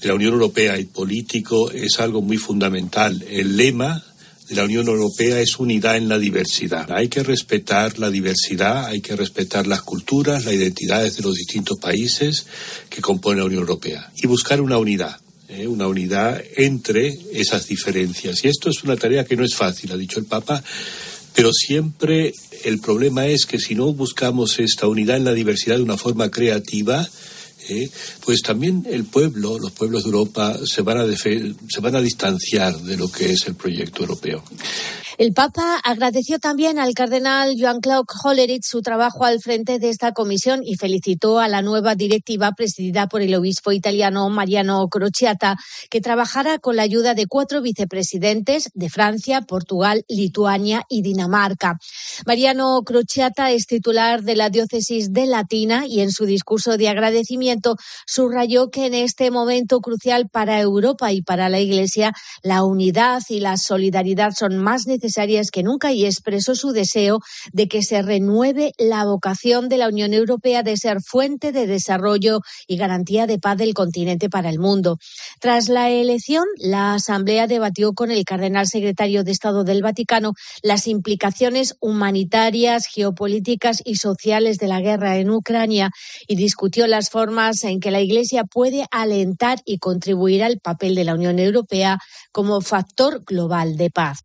de 0.00 0.08
la 0.08 0.14
Unión 0.14 0.34
Europea 0.34 0.78
y 0.78 0.84
político 0.84 1.70
es 1.70 2.00
algo 2.00 2.22
muy 2.22 2.36
fundamental. 2.36 3.24
El 3.28 3.56
lema 3.56 4.02
la 4.50 4.64
Unión 4.64 4.86
Europea 4.88 5.40
es 5.40 5.58
unidad 5.58 5.96
en 5.96 6.08
la 6.08 6.18
diversidad. 6.18 6.90
Hay 6.92 7.08
que 7.08 7.22
respetar 7.22 7.98
la 7.98 8.10
diversidad, 8.10 8.86
hay 8.86 9.00
que 9.00 9.16
respetar 9.16 9.66
las 9.66 9.82
culturas, 9.82 10.44
las 10.44 10.54
identidades 10.54 11.16
de 11.16 11.22
los 11.22 11.34
distintos 11.34 11.78
países 11.78 12.46
que 12.90 13.00
componen 13.00 13.40
la 13.40 13.46
Unión 13.46 13.60
Europea 13.60 14.10
y 14.16 14.26
buscar 14.26 14.60
una 14.60 14.78
unidad. 14.78 15.16
¿eh? 15.48 15.66
una 15.66 15.86
unidad 15.86 16.42
entre 16.56 17.12
esas 17.32 17.66
diferencias. 17.68 18.44
Y 18.44 18.48
esto 18.48 18.70
es 18.70 18.82
una 18.84 18.96
tarea 18.96 19.24
que 19.24 19.36
no 19.36 19.44
es 19.44 19.54
fácil, 19.54 19.92
ha 19.92 19.96
dicho 19.96 20.18
el 20.18 20.26
Papa, 20.26 20.62
pero 21.34 21.52
siempre 21.52 22.32
el 22.64 22.78
problema 22.78 23.26
es 23.26 23.46
que 23.46 23.58
si 23.58 23.74
no 23.74 23.92
buscamos 23.92 24.58
esta 24.58 24.86
unidad 24.86 25.16
en 25.16 25.24
la 25.24 25.34
diversidad 25.34 25.76
de 25.76 25.82
una 25.82 25.96
forma 25.96 26.30
creativa, 26.30 27.08
¿eh? 27.68 27.90
pues 28.24 28.42
también 28.42 28.86
el 28.88 29.04
pueblo, 29.04 29.58
los 29.58 29.72
pueblos 29.72 30.04
de 30.04 30.10
Europa 30.10 30.58
se 30.64 30.82
van, 30.82 30.98
a 30.98 31.06
se 31.06 31.80
van 31.80 31.96
a 31.96 32.00
distanciar 32.00 32.76
de 32.78 32.96
lo 32.96 33.10
que 33.10 33.32
es 33.32 33.46
el 33.46 33.54
proyecto 33.54 34.02
europeo. 34.02 34.42
El 35.18 35.34
Papa 35.34 35.78
agradeció 35.84 36.38
también 36.38 36.78
al 36.78 36.94
cardenal 36.94 37.54
Joan 37.58 37.80
Claude 37.80 38.06
Hollerich 38.24 38.64
su 38.64 38.80
trabajo 38.80 39.24
al 39.24 39.40
frente 39.40 39.78
de 39.78 39.90
esta 39.90 40.12
comisión 40.12 40.62
y 40.64 40.76
felicitó 40.76 41.38
a 41.38 41.48
la 41.48 41.60
nueva 41.60 41.94
directiva 41.94 42.52
presidida 42.52 43.06
por 43.08 43.20
el 43.20 43.34
obispo 43.34 43.72
italiano 43.72 44.28
Mariano 44.30 44.88
Crociata, 44.88 45.56
que 45.90 46.00
trabajará 46.00 46.58
con 46.58 46.76
la 46.76 46.82
ayuda 46.82 47.14
de 47.14 47.26
cuatro 47.26 47.60
vicepresidentes 47.60 48.70
de 48.74 48.88
Francia, 48.88 49.42
Portugal, 49.42 50.04
Lituania 50.08 50.84
y 50.88 51.02
Dinamarca. 51.02 51.78
Mariano 52.26 52.82
Crociata 52.82 53.50
es 53.50 53.66
titular 53.66 54.22
de 54.22 54.34
la 54.34 54.48
diócesis 54.48 55.12
de 55.12 55.26
Latina 55.26 55.84
y 55.86 56.00
en 56.00 56.10
su 56.10 56.24
discurso 56.24 56.76
de 56.78 56.88
agradecimiento 56.88 57.51
subrayó 58.06 58.70
que 58.70 58.86
en 58.86 58.94
este 58.94 59.30
momento 59.30 59.80
crucial 59.80 60.28
para 60.28 60.60
Europa 60.60 61.12
y 61.12 61.22
para 61.22 61.48
la 61.48 61.60
Iglesia 61.60 62.12
la 62.42 62.64
unidad 62.64 63.22
y 63.28 63.40
la 63.40 63.56
solidaridad 63.56 64.32
son 64.36 64.58
más 64.58 64.86
necesarias 64.86 65.50
que 65.50 65.62
nunca 65.62 65.92
y 65.92 66.04
expresó 66.04 66.54
su 66.54 66.72
deseo 66.72 67.20
de 67.52 67.68
que 67.68 67.82
se 67.82 68.02
renueve 68.02 68.72
la 68.78 69.04
vocación 69.04 69.68
de 69.68 69.78
la 69.78 69.88
Unión 69.88 70.12
Europea 70.12 70.62
de 70.62 70.76
ser 70.76 70.98
fuente 71.00 71.52
de 71.52 71.66
desarrollo 71.66 72.40
y 72.66 72.76
garantía 72.76 73.26
de 73.26 73.38
paz 73.38 73.56
del 73.58 73.74
continente 73.74 74.28
para 74.28 74.50
el 74.50 74.58
mundo. 74.58 74.98
Tras 75.40 75.68
la 75.68 75.90
elección, 75.90 76.44
la 76.56 76.94
Asamblea 76.94 77.46
debatió 77.46 77.92
con 77.92 78.10
el 78.10 78.24
cardenal 78.24 78.66
secretario 78.66 79.24
de 79.24 79.32
Estado 79.32 79.64
del 79.64 79.82
Vaticano 79.82 80.32
las 80.62 80.86
implicaciones 80.86 81.76
humanitarias, 81.80 82.86
geopolíticas 82.86 83.82
y 83.84 83.96
sociales 83.96 84.58
de 84.58 84.68
la 84.68 84.80
guerra 84.80 85.16
en 85.16 85.30
Ucrania 85.30 85.90
y 86.26 86.36
discutió 86.36 86.86
las 86.86 87.10
formas 87.10 87.41
en 87.64 87.80
que 87.80 87.90
la 87.90 88.00
Iglesia 88.00 88.44
puede 88.44 88.86
alentar 88.90 89.58
y 89.64 89.78
contribuir 89.78 90.42
al 90.42 90.58
papel 90.60 90.94
de 90.94 91.04
la 91.04 91.14
Unión 91.14 91.38
Europea 91.38 91.98
como 92.30 92.60
factor 92.60 93.24
global 93.24 93.76
de 93.76 93.90
paz. 93.90 94.20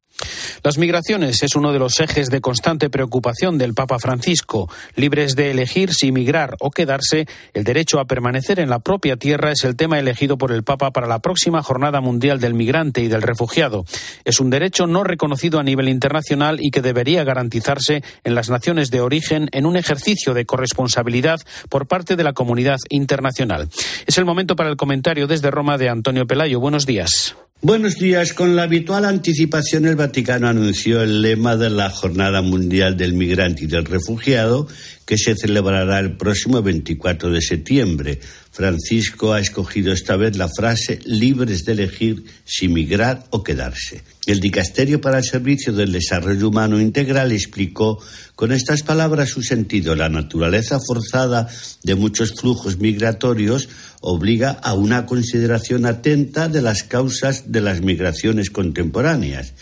Las 0.64 0.78
migraciones 0.78 1.44
es 1.44 1.56
uno 1.56 1.72
de 1.72 1.80
los 1.80 2.00
ejes 2.00 2.30
de 2.30 2.42
constante 2.42 2.90
preocupación 2.90 3.58
del 3.58 3.74
Papa 3.74 4.00
Francisco. 4.00 4.70
Libres 4.96 5.36
de 5.36 5.52
elegir 5.52 5.94
si 5.94 6.12
migrar 6.12 6.56
o 6.60 6.72
quedarse, 6.72 7.28
el 7.54 7.64
derecho 7.64 8.00
a 8.00 8.06
permanecer 8.06 8.60
en 8.60 8.70
la 8.70 8.80
propia 8.80 9.18
tierra 9.18 9.52
es 9.52 9.64
el 9.64 9.76
tema 9.76 10.00
elegido 10.00 10.38
por 10.38 10.52
el 10.52 10.64
Papa 10.64 10.92
para 10.92 11.08
la 11.08 11.20
próxima 11.20 11.62
Jornada 11.62 12.02
Mundial 12.02 12.40
del 12.40 12.54
Migrante 12.54 13.02
y 13.02 13.08
del 13.08 13.22
Refugiado. 13.22 13.86
Es 14.26 14.40
un 14.40 14.50
derecho 14.50 14.88
no 14.88 15.04
reconocido 15.04 15.60
a 15.60 15.64
nivel 15.64 15.90
internacional 15.90 16.58
y 16.60 16.72
que 16.72 16.82
debería 16.82 17.24
garantizarse 17.24 18.04
en 18.24 18.36
las 18.36 18.50
naciones 18.50 18.90
de 18.90 19.02
origen 19.02 19.50
en 19.52 19.66
un 19.66 19.78
ejercicio 19.78 20.34
de 20.34 20.46
corresponsabilidad 20.46 21.40
por 21.70 21.88
parte 21.88 22.16
de 22.16 22.24
la 22.24 22.34
comunidad 22.34 22.78
internacional. 22.90 23.70
Es 24.06 24.18
el 24.18 24.26
momento 24.26 24.56
para 24.56 24.70
el 24.70 24.78
comentario 24.78 25.28
desde 25.28 25.52
Roma 25.52 25.78
de 25.78 25.90
Antonio 25.90 26.26
Pelayo. 26.26 26.60
Buenos 26.60 26.86
días. 26.86 27.36
Buenos 27.60 27.96
días. 27.96 28.34
Con 28.34 28.56
la 28.56 28.64
habitual 28.64 29.04
anticipación, 29.04 29.88
el 29.88 29.96
Vaticano 29.96 30.48
anunció 30.48 31.02
el 31.02 31.24
lema 31.24 31.56
de 31.56 31.72
la 31.72 31.90
Jornada 31.90 32.44
Mundial 32.44 32.96
del 32.96 33.14
Migrante 33.14 33.64
y 33.64 33.68
del 33.68 33.84
Refugiado, 33.84 34.68
que 35.08 35.18
se 35.18 35.36
celebrará 35.36 35.98
el 35.98 36.18
próximo 36.18 36.62
24 36.62 37.32
de 37.32 37.42
septiembre. 37.42 38.20
Francisco 38.58 39.34
ha 39.34 39.40
escogido 39.40 39.94
esta 39.94 40.16
vez 40.16 40.36
la 40.36 40.50
frase 40.50 41.00
libres 41.06 41.64
de 41.64 41.74
elegir 41.74 42.24
si 42.44 42.68
migrar 42.68 43.24
o 43.30 43.44
quedarse. 43.44 44.02
El 44.26 44.40
Dicasterio 44.40 45.00
para 45.00 45.20
el 45.20 45.26
Servicio 45.26 45.74
del 45.74 45.92
Desarrollo 45.92 46.50
Humano 46.50 46.82
Integral 46.82 47.32
explicó 47.32 48.00
con 48.34 48.52
estas 48.52 48.82
palabras 48.82 49.30
su 49.30 49.44
sentido. 49.44 49.96
La 49.96 50.10
naturaleza 50.10 50.80
forzada 50.80 51.48
de 51.84 51.94
muchos 51.94 52.34
flujos 52.34 52.80
migratorios 52.80 53.70
obliga 54.02 54.50
a 54.50 54.74
una 54.74 55.06
consideración 55.06 55.86
atenta 55.86 56.50
de 56.50 56.64
las 56.64 56.82
causas 56.82 57.52
de 57.52 57.62
las 57.62 57.82
migraciones 57.82 58.50
contemporáneas. 58.50 59.54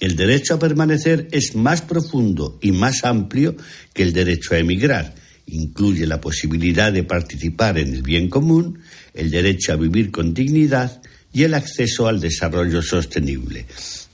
El 0.00 0.16
derecho 0.16 0.54
a 0.54 0.58
permanecer 0.58 1.28
es 1.30 1.54
más 1.54 1.82
profundo 1.82 2.58
y 2.60 2.72
más 2.72 3.04
amplio 3.04 3.54
que 3.92 4.02
el 4.02 4.12
derecho 4.12 4.54
a 4.54 4.58
emigrar 4.58 5.22
incluye 5.46 6.06
la 6.06 6.20
posibilidad 6.20 6.92
de 6.92 7.04
participar 7.04 7.78
en 7.78 7.94
el 7.94 8.02
bien 8.02 8.28
común, 8.28 8.78
el 9.14 9.30
derecho 9.30 9.72
a 9.72 9.76
vivir 9.76 10.10
con 10.10 10.34
dignidad 10.34 11.02
y 11.32 11.42
el 11.42 11.54
acceso 11.54 12.06
al 12.06 12.20
desarrollo 12.20 12.82
sostenible. 12.82 13.66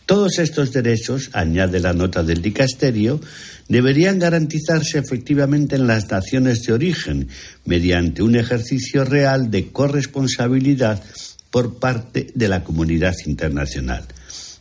Todos 0.07 0.40
estos 0.40 0.73
derechos, 0.73 1.31
añade 1.35 1.79
la 1.79 1.93
nota 1.93 2.25
del 2.25 2.43
dicasterio, 2.43 3.21
deberían 3.69 4.19
garantizarse 4.19 4.99
efectivamente 4.99 5.77
en 5.77 5.87
las 5.87 6.11
naciones 6.11 6.62
de 6.62 6.73
origen 6.73 7.29
mediante 7.64 8.23
un 8.23 8.35
ejercicio 8.35 9.05
real 9.05 9.53
de 9.53 9.69
corresponsabilidad 9.69 11.01
por 11.51 11.79
parte 11.79 12.27
de 12.35 12.49
la 12.49 12.64
comunidad 12.64 13.14
internacional. 13.25 14.05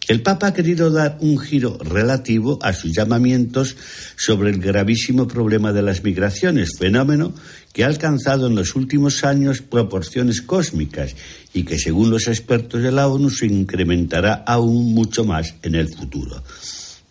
El 0.10 0.24
Papa 0.24 0.48
ha 0.48 0.54
querido 0.56 0.90
dar 0.90 1.20
un 1.22 1.38
giro 1.38 1.78
relativo 1.78 2.58
a 2.64 2.74
sus 2.74 2.96
llamamientos 2.96 3.78
sobre 4.18 4.50
el 4.50 4.58
gravísimo 4.60 5.28
problema 5.28 5.72
de 5.72 5.84
las 5.84 6.04
migraciones, 6.04 6.80
fenómeno 6.80 7.32
que 7.74 7.84
ha 7.84 7.88
alcanzado 7.88 8.48
en 8.48 8.56
los 8.56 8.76
últimos 8.76 9.24
años 9.24 9.62
proporciones 9.62 10.42
cósmicas 10.42 11.16
y 11.54 11.62
que, 11.62 11.78
según 11.78 12.10
los 12.10 12.28
expertos 12.28 12.82
de 12.82 12.92
la 12.92 13.08
ONU, 13.08 13.30
se 13.30 13.46
incrementará 13.46 14.34
aún 14.48 14.96
mucho 14.96 15.26
más 15.26 15.54
en 15.62 15.76
el 15.76 15.94
futuro. 15.94 16.42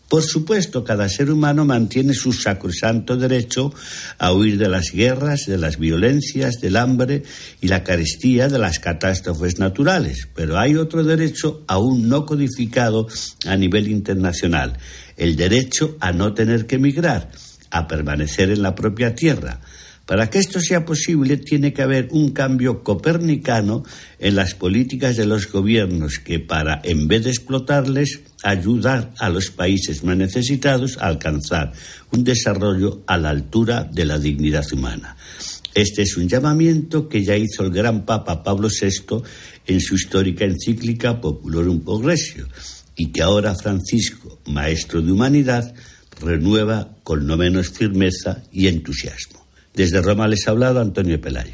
Por 0.09 0.23
supuesto, 0.23 0.85
cada 0.85 1.07
ser 1.11 1.31
humano 1.31 1.67
mantiene 1.67 2.15
su 2.15 2.33
sacrosanto 2.33 3.17
derecho 3.17 3.75
a 4.17 4.33
huir 4.33 4.57
de 4.57 4.69
las 4.69 4.91
guerras, 4.91 5.45
de 5.47 5.59
las 5.59 5.79
violencias, 5.79 6.61
del 6.63 6.77
hambre 6.77 7.25
y 7.61 7.69
la 7.69 7.85
carestía 7.85 8.49
de 8.49 8.59
las 8.59 8.79
catástrofes 8.79 9.59
naturales, 9.59 10.27
pero 10.35 10.59
hay 10.59 10.77
otro 10.77 11.05
derecho 11.05 11.63
aún 11.69 12.09
no 12.09 12.25
codificado 12.25 13.07
a 13.47 13.57
nivel 13.57 13.89
internacional, 13.89 14.79
el 15.19 15.37
derecho 15.37 15.99
a 16.01 16.11
no 16.13 16.33
tener 16.33 16.67
que 16.67 16.77
emigrar, 16.77 17.31
a 17.71 17.87
permanecer 17.87 18.51
en 18.51 18.63
la 18.63 18.75
propia 18.75 19.15
tierra, 19.15 19.61
para 20.07 20.31
que 20.31 20.39
esto 20.39 20.59
sea 20.59 20.87
posible 20.87 21.37
tiene 21.37 21.75
que 21.75 21.83
haber 21.83 22.09
un 22.13 22.31
cambio 22.31 22.83
copernicano 22.83 23.85
en 24.19 24.37
las 24.37 24.55
políticas 24.55 25.19
de 25.19 25.27
los 25.27 25.53
gobiernos 25.53 26.19
que 26.19 26.39
para, 26.39 26.81
en 26.83 27.09
vez 27.09 27.25
de 27.25 27.31
explotarles, 27.31 28.23
ayudar 28.43 29.13
a 29.19 29.29
los 29.29 29.51
países 29.51 30.05
más 30.05 30.17
necesitados 30.17 30.99
a 30.99 31.07
alcanzar 31.07 31.73
un 32.13 32.25
desarrollo 32.25 33.03
a 33.07 33.17
la 33.17 33.31
altura 33.31 33.85
de 33.85 34.05
la 34.05 34.19
dignidad 34.19 34.65
humana. 34.73 35.17
Este 35.75 36.03
es 36.03 36.17
un 36.17 36.29
llamamiento 36.29 37.09
que 37.09 37.23
ya 37.23 37.37
hizo 37.37 37.65
el 37.65 37.71
gran 37.71 38.05
Papa 38.05 38.43
Pablo 38.43 38.69
VI 38.69 39.23
en 39.67 39.81
su 39.81 39.95
histórica 39.95 40.45
encíclica 40.45 41.21
Populorum 41.21 41.81
Progressio 41.81 42.49
y 42.97 43.13
que 43.13 43.23
ahora 43.23 43.55
Francisco, 43.55 44.41
maestro 44.47 45.01
de 45.01 45.13
humanidad, 45.13 45.73
renueva 46.21 46.97
con 47.05 47.27
no 47.27 47.37
menos 47.37 47.71
firmeza 47.71 48.43
y 48.51 48.67
entusiasmo. 48.67 49.48
Desde 49.75 50.03
Roma 50.03 50.27
les 50.27 50.49
ha 50.49 50.51
hablado 50.51 50.81
Antonio 50.81 51.21
Pelayo. 51.21 51.53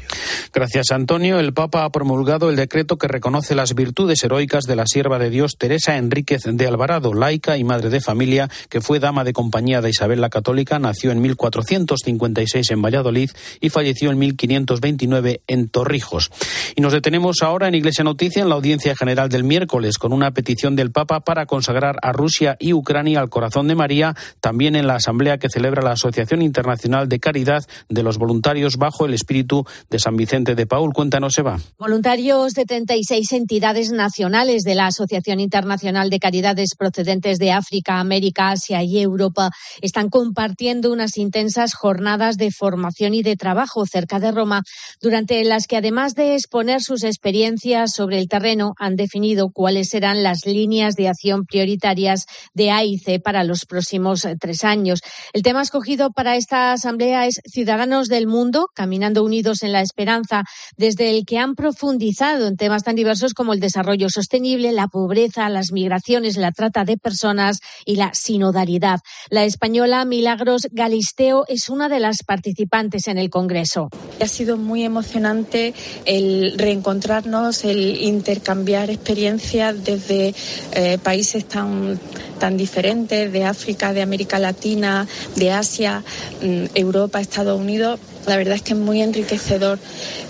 Gracias, 0.53 0.91
Antonio. 0.91 1.39
El 1.39 1.53
Papa 1.53 1.83
ha 1.83 1.91
promulgado 1.91 2.49
el 2.49 2.55
decreto 2.55 2.97
que 2.97 3.07
reconoce 3.07 3.55
las 3.55 3.75
virtudes 3.75 4.23
heroicas 4.23 4.63
de 4.63 4.75
la 4.75 4.85
sierva 4.87 5.19
de 5.19 5.29
Dios 5.29 5.57
Teresa 5.57 5.97
Enríquez 5.97 6.43
de 6.45 6.67
Alvarado, 6.67 7.13
laica 7.13 7.57
y 7.57 7.63
madre 7.63 7.89
de 7.89 8.01
familia, 8.01 8.49
que 8.69 8.81
fue 8.81 8.99
dama 8.99 9.23
de 9.23 9.33
compañía 9.33 9.81
de 9.81 9.89
Isabel 9.89 10.21
la 10.21 10.29
Católica, 10.29 10.79
nació 10.79 11.11
en 11.11 11.21
1456 11.21 12.71
en 12.71 12.81
Valladolid 12.81 13.29
y 13.59 13.69
falleció 13.69 14.11
en 14.11 14.17
1529 14.17 15.41
en 15.47 15.69
Torrijos. 15.69 16.31
Y 16.75 16.81
nos 16.81 16.93
detenemos 16.93 17.41
ahora 17.41 17.67
en 17.67 17.75
Iglesia 17.75 18.03
Noticia 18.03 18.41
en 18.41 18.49
la 18.49 18.55
audiencia 18.55 18.95
general 18.95 19.29
del 19.29 19.43
miércoles 19.43 19.97
con 19.97 20.13
una 20.13 20.31
petición 20.31 20.75
del 20.75 20.91
Papa 20.91 21.19
para 21.19 21.45
consagrar 21.45 21.97
a 22.01 22.11
Rusia 22.11 22.55
y 22.59 22.73
Ucrania 22.73 23.19
al 23.19 23.29
corazón 23.29 23.67
de 23.67 23.75
María, 23.75 24.15
también 24.39 24.75
en 24.75 24.87
la 24.87 24.95
asamblea 24.95 25.37
que 25.37 25.49
celebra 25.49 25.81
la 25.81 25.91
Asociación 25.91 26.41
Internacional 26.41 27.09
de 27.09 27.19
Caridad 27.19 27.63
de 27.89 28.03
los 28.05 28.17
voluntarios 28.17 28.77
bajo 28.77 29.05
el 29.05 29.13
espíritu 29.13 29.65
de 29.89 29.99
San 29.99 30.15
Vicente 30.15 30.55
de 30.55 30.65
Paul. 30.65 30.93
Cuéntanos, 30.93 31.37
Eva. 31.37 31.59
Voluntarios 31.77 32.53
de 32.53 32.63
36 32.63 33.33
entidades 33.33 33.91
nacionales 33.91 34.63
de 34.63 34.75
la 34.75 34.87
Asociación 34.87 35.41
Internacional 35.41 36.09
de 36.09 36.19
Caridades 36.19 36.75
procedentes 36.77 37.37
de 37.37 37.51
África, 37.51 37.99
América, 37.99 38.51
Asia 38.51 38.81
y 38.83 38.99
Europa 38.99 39.49
están 39.81 40.09
compartiendo 40.09 40.93
unas 40.93 41.17
intensas 41.17 41.73
jornadas 41.73 42.37
de 42.37 42.51
formación 42.51 43.13
y 43.13 43.23
de 43.23 43.35
trabajo 43.35 43.85
cerca 43.85 44.19
de 44.19 44.31
Roma, 44.31 44.61
durante 45.01 45.43
las 45.43 45.67
que 45.67 45.77
además 45.77 46.13
de 46.13 46.35
exponer 46.35 46.81
sus 46.81 47.03
experiencias 47.03 47.93
sobre 47.93 48.19
el 48.19 48.27
terreno, 48.27 48.73
han 48.77 48.95
definido 48.95 49.49
cuáles 49.49 49.89
serán 49.89 50.23
las 50.23 50.45
líneas 50.45 50.95
de 50.95 51.07
acción 51.07 51.45
prioritarias 51.45 52.25
de 52.53 52.71
AIC 52.71 53.21
para 53.23 53.43
los 53.43 53.65
próximos 53.65 54.27
tres 54.39 54.63
años. 54.63 55.01
El 55.33 55.41
tema 55.41 55.61
escogido 55.61 56.11
para 56.11 56.35
esta 56.35 56.71
asamblea 56.73 57.25
es 57.25 57.41
Ciudadanos 57.45 57.94
del 58.03 58.27
Mundo, 58.27 58.69
caminando 58.73 59.23
unidos 59.23 59.63
en 59.63 59.71
la 59.71 59.81
esperanza, 59.81 60.43
desde 60.77 61.09
el 61.09 61.25
que 61.25 61.37
han 61.37 61.55
profundizado 61.55 62.47
en 62.47 62.57
temas 62.57 62.83
tan 62.83 62.95
diversos 62.95 63.33
como 63.33 63.53
el 63.53 63.59
desarrollo 63.59 64.09
sostenible, 64.09 64.71
la 64.71 64.87
pobreza, 64.87 65.49
las 65.49 65.71
migraciones, 65.71 66.37
la 66.37 66.51
trata 66.51 66.83
de 66.83 66.97
personas 66.97 67.59
y 67.85 67.95
la 67.95 68.11
sinodalidad. 68.13 68.99
La 69.29 69.45
española 69.45 70.05
Milagros 70.05 70.67
Galisteo 70.71 71.45
es 71.47 71.69
una 71.69 71.89
de 71.89 71.99
las 71.99 72.17
participantes 72.23 73.07
en 73.07 73.17
el 73.17 73.29
Congreso. 73.29 73.89
Ha 74.21 74.27
sido 74.27 74.57
muy 74.57 74.83
emocionante 74.83 75.73
el 76.05 76.57
reencontrarnos, 76.57 77.63
el 77.63 78.01
intercambiar 78.01 78.89
experiencias 78.89 79.83
desde 79.83 80.33
eh, 80.73 80.97
países 81.01 81.45
tan, 81.45 81.99
tan 82.39 82.57
diferentes, 82.57 83.31
de 83.31 83.45
África, 83.45 83.93
de 83.93 84.01
América 84.01 84.39
Latina, 84.39 85.07
de 85.35 85.51
Asia, 85.51 86.03
mm, 86.41 86.65
Europa, 86.75 87.19
Estados 87.19 87.59
Unidos 87.59 87.84
La 88.27 88.37
verdad 88.37 88.55
es 88.55 88.61
que 88.63 88.73
es 88.73 88.79
muy 88.79 89.01
enriquecedor. 89.01 89.79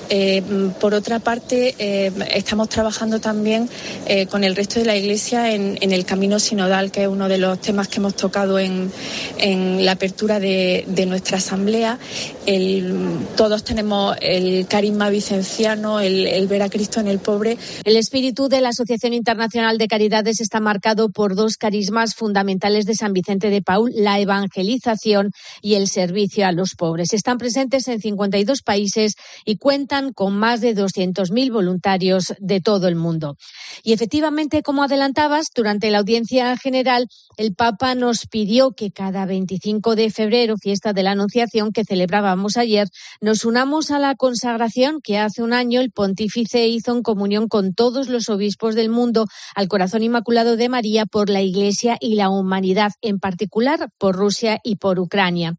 Eh, 0.09 0.43
por 0.79 0.93
otra 0.93 1.19
parte, 1.19 1.75
eh, 1.79 2.11
estamos 2.33 2.69
trabajando 2.69 3.19
también 3.19 3.69
eh, 4.05 4.27
con 4.27 4.43
el 4.43 4.55
resto 4.55 4.79
de 4.79 4.85
la 4.85 4.95
Iglesia 4.95 5.53
en, 5.53 5.77
en, 5.81 5.91
el 5.91 6.05
camino 6.05 6.39
sinodal, 6.39 6.91
que 6.91 7.03
es 7.03 7.07
uno 7.07 7.27
de 7.27 7.37
los 7.37 7.59
temas 7.59 7.87
que 7.87 7.99
hemos 7.99 8.15
tocado 8.15 8.59
en, 8.59 8.91
en 9.37 9.83
la 9.83 9.93
apertura 9.93 10.39
de, 10.39 10.85
de 10.87 11.05
nuestra 11.05 11.37
asamblea. 11.37 11.97
El, 12.45 13.25
todos 13.35 13.63
tenemos 13.63 14.15
el 14.21 14.67
carisma 14.67 15.09
vicenciano, 15.09 15.99
el, 15.99 16.27
el 16.27 16.47
ver 16.47 16.61
a 16.61 16.69
Cristo 16.69 16.99
en 16.99 17.07
el 17.07 17.19
pobre. 17.19 17.57
El 17.83 17.95
espíritu 17.95 18.47
de 18.47 18.61
la 18.61 18.69
Asociación 18.69 19.13
Internacional 19.13 19.77
de 19.77 19.87
Caridades 19.87 20.39
está 20.39 20.59
marcado 20.59 21.09
por 21.09 21.35
dos 21.35 21.57
carismas 21.57 22.13
fundamentales 22.15 22.85
de 22.85 22.95
San 22.95 23.13
Vicente 23.13 23.49
de 23.49 23.61
Paul, 23.61 23.91
la 23.95 24.19
evangelización 24.19 25.31
y 25.61 25.75
el 25.75 25.87
servicio 25.87 26.45
a 26.45 26.51
los 26.51 26.75
pobres. 26.75 27.13
Están 27.13 27.37
presentes 27.37 27.87
en 27.87 27.99
52 27.99 28.61
países 28.61 29.15
y 29.45 29.57
cuentan 29.57 29.94
con 30.13 30.37
más 30.37 30.61
de 30.61 30.75
200.000 30.75 31.51
voluntarios 31.51 32.33
de 32.39 32.61
todo 32.61 32.87
el 32.87 32.95
mundo. 32.95 33.37
Y 33.83 33.93
efectivamente, 33.93 34.61
como 34.61 34.83
adelantabas, 34.83 35.47
durante 35.53 35.89
la 35.89 35.99
audiencia 35.99 36.55
general, 36.57 37.07
el 37.37 37.53
Papa 37.55 37.95
nos 37.95 38.27
pidió 38.27 38.71
que 38.71 38.91
cada 38.91 39.25
25 39.25 39.95
de 39.95 40.09
febrero, 40.09 40.57
fiesta 40.57 40.93
de 40.93 41.03
la 41.03 41.11
Anunciación 41.11 41.71
que 41.71 41.85
celebrábamos 41.85 42.57
ayer, 42.57 42.87
nos 43.21 43.45
unamos 43.45 43.91
a 43.91 43.99
la 43.99 44.15
consagración 44.15 44.99
que 45.01 45.17
hace 45.17 45.41
un 45.41 45.53
año 45.53 45.81
el 45.81 45.91
pontífice 45.91 46.67
hizo 46.67 46.95
en 46.95 47.01
comunión 47.01 47.47
con 47.47 47.73
todos 47.73 48.09
los 48.09 48.29
obispos 48.29 48.75
del 48.75 48.89
mundo 48.89 49.25
al 49.55 49.67
corazón 49.67 50.03
inmaculado 50.03 50.57
de 50.57 50.69
María 50.69 51.05
por 51.05 51.29
la 51.29 51.41
Iglesia 51.41 51.97
y 51.99 52.15
la 52.15 52.29
humanidad, 52.29 52.91
en 53.01 53.19
particular 53.19 53.89
por 53.97 54.15
Rusia 54.15 54.59
y 54.63 54.77
por 54.77 54.99
Ucrania. 54.99 55.55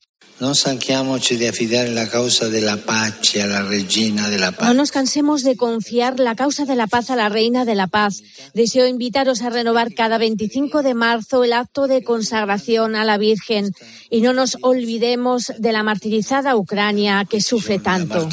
No 4.68 4.74
nos 4.74 4.90
cansemos 4.90 5.42
de 5.42 5.57
confiar 5.57 6.20
la 6.20 6.35
causa 6.35 6.66
de 6.66 6.76
la 6.76 6.87
paz 6.87 7.09
a 7.11 7.16
la 7.16 7.31
reina 7.31 7.64
de 7.64 7.74
la 7.74 7.87
paz. 7.87 8.22
Deseo 8.52 8.87
invitaros 8.87 9.40
a 9.40 9.48
renovar 9.48 9.94
cada 9.94 10.18
25 10.18 10.83
de 10.83 10.92
marzo 10.92 11.42
el 11.42 11.55
acto 11.55 11.87
de 11.87 12.02
consagración 12.02 12.96
a 12.96 13.05
la 13.05 13.16
Virgen 13.16 13.72
y 14.11 14.20
no 14.20 14.35
nos 14.35 14.59
olvidemos 14.61 15.52
de 15.59 15.72
la 15.72 15.83
martirizada 15.83 16.55
Ucrania 16.55 17.24
que 17.29 17.40
sufre 17.40 17.79
tanto. 17.79 18.29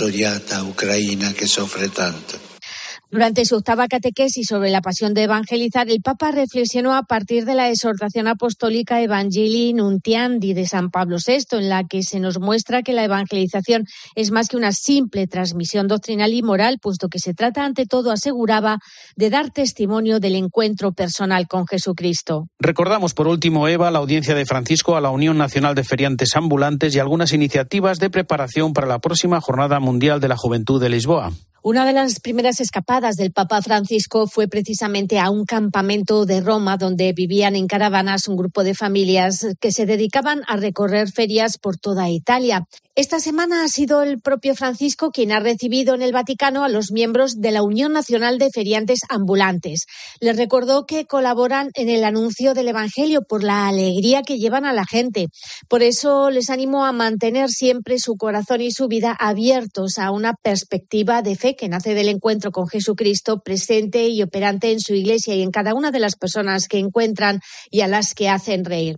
Durante 3.13 3.45
su 3.45 3.57
octava 3.57 3.87
catequesis 3.87 4.47
sobre 4.47 4.71
la 4.71 4.81
pasión 4.81 5.13
de 5.13 5.21
evangelizar, 5.21 5.87
el 5.87 6.01
Papa 6.01 6.31
reflexionó 6.31 6.95
a 6.95 7.03
partir 7.03 7.45
de 7.45 7.53
la 7.53 7.69
exhortación 7.69 8.27
apostólica 8.27 9.03
Evangelii 9.03 9.75
Nuntiandi 9.75 10.55
de 10.55 10.65
San 10.65 10.89
Pablo 10.89 11.17
VI, 11.23 11.59
en 11.59 11.69
la 11.69 11.83
que 11.83 12.01
se 12.01 12.19
nos 12.19 12.39
muestra 12.39 12.81
que 12.81 12.91
la 12.91 13.03
evangelización 13.03 13.85
es 14.15 14.31
más 14.31 14.47
que 14.47 14.57
una 14.57 14.71
simple 14.71 15.27
transmisión 15.27 15.87
doctrinal 15.87 16.33
y 16.33 16.41
moral, 16.41 16.79
puesto 16.81 17.07
que 17.07 17.19
se 17.19 17.35
trata 17.35 17.63
ante 17.63 17.85
todo, 17.85 18.09
aseguraba, 18.09 18.79
de 19.15 19.29
dar 19.29 19.51
testimonio 19.51 20.19
del 20.19 20.33
encuentro 20.33 20.91
personal 20.91 21.47
con 21.47 21.67
Jesucristo. 21.67 22.47
Recordamos 22.57 23.13
por 23.13 23.27
último, 23.27 23.67
Eva, 23.67 23.91
la 23.91 23.99
audiencia 23.99 24.33
de 24.33 24.47
Francisco 24.47 24.97
a 24.97 25.01
la 25.01 25.11
Unión 25.11 25.37
Nacional 25.37 25.75
de 25.75 25.83
Feriantes 25.83 26.35
Ambulantes 26.35 26.95
y 26.95 26.99
algunas 26.99 27.31
iniciativas 27.31 27.99
de 27.99 28.09
preparación 28.09 28.73
para 28.73 28.87
la 28.87 28.97
próxima 28.97 29.39
Jornada 29.39 29.79
Mundial 29.79 30.19
de 30.19 30.29
la 30.29 30.35
Juventud 30.35 30.81
de 30.81 30.89
Lisboa. 30.89 31.31
Una 31.65 31.85
de 31.85 31.93
las 31.93 32.19
primeras 32.19 32.59
escapadas 32.59 33.15
del 33.15 33.31
Papa 33.31 33.61
Francisco 33.61 34.27
fue 34.27 34.49
precisamente 34.49 35.17
a 35.17 35.29
un 35.29 35.45
campamento 35.45 36.25
de 36.25 36.41
Roma 36.41 36.75
donde 36.75 37.13
vivían 37.13 37.55
en 37.55 37.67
caravanas 37.67 38.27
un 38.27 38.35
grupo 38.35 38.65
de 38.65 38.75
familias 38.75 39.47
que 39.61 39.71
se 39.71 39.85
dedicaban 39.85 40.41
a 40.47 40.57
recorrer 40.57 41.09
ferias 41.09 41.57
por 41.57 41.77
toda 41.77 42.09
Italia. 42.09 42.67
Esta 42.95 43.19
semana 43.19 43.63
ha 43.63 43.69
sido 43.69 44.03
el 44.03 44.19
propio 44.19 44.53
Francisco 44.53 45.09
quien 45.09 45.31
ha 45.31 45.39
recibido 45.39 45.95
en 45.95 46.03
el 46.03 46.11
Vaticano 46.11 46.63
a 46.63 46.69
los 46.69 46.91
miembros 46.91 47.41
de 47.41 47.51
la 47.51 47.63
Unión 47.63 47.91
Nacional 47.91 48.37
de 48.37 48.51
Feriantes 48.51 48.99
Ambulantes. 49.09 49.85
Les 50.19 50.37
recordó 50.37 50.85
que 50.85 51.05
colaboran 51.05 51.71
en 51.73 51.89
el 51.89 52.03
anuncio 52.03 52.53
del 52.53 52.67
Evangelio 52.67 53.21
por 53.27 53.43
la 53.43 53.67
alegría 53.67 54.21
que 54.21 54.37
llevan 54.37 54.65
a 54.65 54.73
la 54.73 54.85
gente. 54.85 55.29
Por 55.69 55.81
eso 55.81 56.29
les 56.29 56.51
animó 56.51 56.85
a 56.85 56.91
mantener 56.91 57.49
siempre 57.49 57.97
su 57.97 58.15
corazón 58.15 58.61
y 58.61 58.71
su 58.71 58.87
vida 58.87 59.17
abiertos 59.19 59.97
a 59.97 60.11
una 60.11 60.35
perspectiva 60.35 61.23
de 61.23 61.35
fe 61.35 61.52
que 61.55 61.69
nace 61.69 61.93
del 61.93 62.09
encuentro 62.09 62.51
con 62.51 62.67
Jesucristo 62.67 63.41
presente 63.41 64.07
y 64.07 64.21
operante 64.21 64.71
en 64.71 64.79
su 64.79 64.93
iglesia 64.93 65.35
y 65.35 65.41
en 65.41 65.51
cada 65.51 65.73
una 65.73 65.91
de 65.91 65.99
las 65.99 66.15
personas 66.15 66.67
que 66.67 66.79
encuentran 66.79 67.39
y 67.69 67.81
a 67.81 67.87
las 67.87 68.13
que 68.13 68.29
hacen 68.29 68.65
reír. 68.65 68.97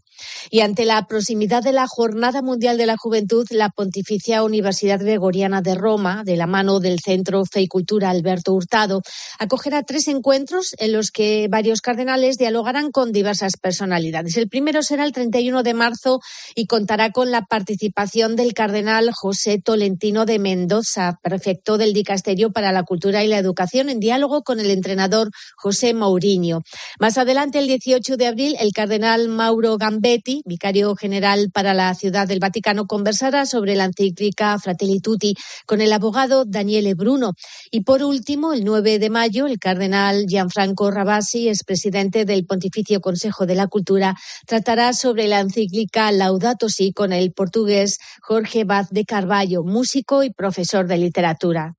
Y 0.49 0.61
ante 0.61 0.85
la 0.85 1.05
proximidad 1.07 1.63
de 1.63 1.73
la 1.73 1.87
Jornada 1.87 2.41
Mundial 2.41 2.77
de 2.77 2.85
la 2.85 2.95
Juventud, 2.97 3.45
la 3.51 3.69
Pontificia 3.69 4.43
Universidad 4.43 4.99
Gregoriana 4.99 5.61
de 5.61 5.75
Roma, 5.75 6.23
de 6.25 6.37
la 6.37 6.47
mano 6.47 6.79
del 6.79 6.99
Centro 6.99 7.43
Fe 7.45 7.61
y 7.61 7.67
Cultura 7.67 8.09
Alberto 8.09 8.53
Hurtado, 8.53 9.01
acogerá 9.39 9.83
tres 9.83 10.07
encuentros 10.07 10.75
en 10.77 10.93
los 10.93 11.11
que 11.11 11.47
varios 11.49 11.81
cardenales 11.81 12.37
dialogarán 12.37 12.91
con 12.91 13.11
diversas 13.11 13.57
personalidades. 13.57 14.37
El 14.37 14.49
primero 14.49 14.81
será 14.81 15.05
el 15.05 15.11
31 15.11 15.63
de 15.63 15.73
marzo 15.73 16.19
y 16.55 16.67
contará 16.67 17.11
con 17.11 17.31
la 17.31 17.41
participación 17.41 18.35
del 18.35 18.53
cardenal 18.53 19.11
José 19.11 19.59
Tolentino 19.59 20.25
de 20.25 20.39
Mendoza, 20.39 21.19
prefecto 21.21 21.77
del 21.77 21.93
Dicasterio 21.93 22.44
para 22.51 22.71
la 22.71 22.83
Cultura 22.83 23.23
y 23.23 23.27
la 23.27 23.37
Educación, 23.37 23.89
en 23.89 23.99
diálogo 23.99 24.43
con 24.43 24.59
el 24.59 24.69
entrenador 24.71 25.29
José 25.55 25.93
Mourinho. 25.93 26.61
Más 26.99 27.17
adelante, 27.17 27.59
el 27.59 27.67
18 27.67 28.17
de 28.17 28.27
abril, 28.27 28.55
el 28.59 28.71
cardenal 28.71 29.27
Mauro 29.29 29.77
Gambetti, 29.77 30.41
vicario 30.45 30.95
general 30.95 31.49
para 31.53 31.73
la 31.73 31.93
Ciudad 31.95 32.27
del 32.27 32.39
Vaticano, 32.39 32.85
conversará 32.85 33.45
sobre 33.45 33.75
la 33.75 33.85
encíclica 33.85 34.57
Fratelli 34.59 34.99
Tutti 34.99 35.35
con 35.65 35.81
el 35.81 35.93
abogado 35.93 36.45
Daniele 36.45 36.93
Bruno. 36.93 37.33
Y 37.71 37.81
por 37.81 38.03
último, 38.03 38.53
el 38.53 38.63
9 38.63 38.99
de 38.99 39.09
mayo, 39.09 39.47
el 39.47 39.59
cardenal 39.59 40.25
Gianfranco 40.27 40.91
Rabasi, 40.91 41.49
expresidente 41.49 42.25
del 42.25 42.45
Pontificio 42.45 43.01
Consejo 43.01 43.45
de 43.45 43.55
la 43.55 43.67
Cultura, 43.67 44.15
tratará 44.45 44.93
sobre 44.93 45.27
la 45.27 45.39
encíclica 45.39 46.11
Laudato 46.11 46.69
Si 46.69 46.93
con 46.93 47.13
el 47.13 47.31
portugués 47.31 47.99
Jorge 48.21 48.63
Vaz 48.63 48.89
de 48.89 49.05
Carballo, 49.05 49.63
músico 49.63 50.23
y 50.23 50.31
profesor 50.31 50.87
de 50.87 50.97
literatura. 50.97 51.75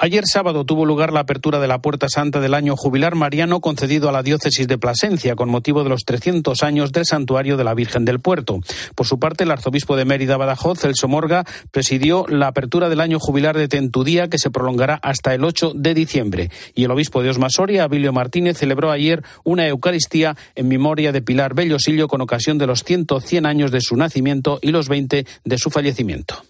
Ayer 0.00 0.22
sábado 0.26 0.64
tuvo 0.64 0.86
lugar 0.86 1.12
la 1.12 1.18
apertura 1.18 1.58
de 1.58 1.66
la 1.66 1.82
Puerta 1.82 2.08
Santa 2.08 2.38
del 2.38 2.54
año 2.54 2.76
jubilar 2.76 3.16
mariano 3.16 3.60
concedido 3.60 4.08
a 4.08 4.12
la 4.12 4.22
diócesis 4.22 4.68
de 4.68 4.78
Plasencia 4.78 5.34
con 5.34 5.48
motivo 5.48 5.82
de 5.82 5.90
los 5.90 6.04
300 6.04 6.62
años 6.62 6.92
del 6.92 7.04
santuario 7.04 7.56
de 7.56 7.64
la 7.64 7.74
Virgen 7.74 8.04
del 8.04 8.20
Puerto. 8.20 8.60
Por 8.94 9.08
su 9.08 9.18
parte, 9.18 9.42
el 9.42 9.50
arzobispo 9.50 9.96
de 9.96 10.04
Mérida 10.04 10.36
Badajoz, 10.36 10.78
Celso 10.78 11.08
Morga, 11.08 11.44
presidió 11.72 12.26
la 12.28 12.46
apertura 12.46 12.88
del 12.88 13.00
año 13.00 13.18
jubilar 13.18 13.58
de 13.58 13.66
Tentudía 13.66 14.28
que 14.28 14.38
se 14.38 14.50
prolongará 14.50 15.00
hasta 15.02 15.34
el 15.34 15.42
8 15.44 15.72
de 15.74 15.94
diciembre. 15.94 16.50
Y 16.76 16.84
el 16.84 16.92
obispo 16.92 17.20
de 17.24 17.30
Osmasoria, 17.30 17.82
Abilio 17.82 18.12
Martínez, 18.12 18.56
celebró 18.56 18.92
ayer 18.92 19.24
una 19.42 19.66
Eucaristía 19.66 20.36
en 20.54 20.68
memoria 20.68 21.10
de 21.10 21.22
Pilar 21.22 21.54
Bellosillo 21.54 22.06
con 22.06 22.20
ocasión 22.20 22.56
de 22.58 22.68
los 22.68 22.84
100 22.84 23.46
años 23.46 23.72
de 23.72 23.80
su 23.80 23.96
nacimiento 23.96 24.60
y 24.62 24.70
los 24.70 24.88
20 24.88 25.26
de 25.44 25.58
su 25.58 25.70
fallecimiento. 25.70 26.44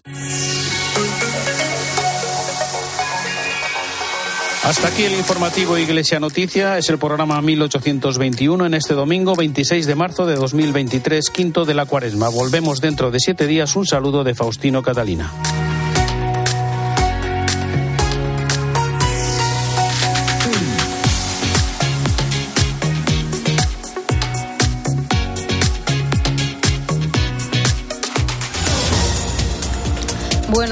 Hasta 4.63 4.89
aquí 4.89 5.03
el 5.03 5.13
informativo 5.13 5.77
Iglesia 5.77 6.19
Noticia. 6.19 6.77
Es 6.77 6.89
el 6.89 6.97
programa 6.97 7.41
1821 7.41 8.65
en 8.65 8.73
este 8.73 8.93
domingo 8.93 9.35
26 9.35 9.87
de 9.87 9.95
marzo 9.95 10.25
de 10.25 10.35
2023, 10.35 11.29
quinto 11.29 11.65
de 11.65 11.73
la 11.73 11.85
cuaresma. 11.85 12.29
Volvemos 12.29 12.81
dentro 12.81 13.09
de 13.09 13.19
siete 13.19 13.47
días. 13.47 13.75
Un 13.75 13.85
saludo 13.85 14.23
de 14.23 14.35
Faustino 14.35 14.83
Catalina. 14.83 15.31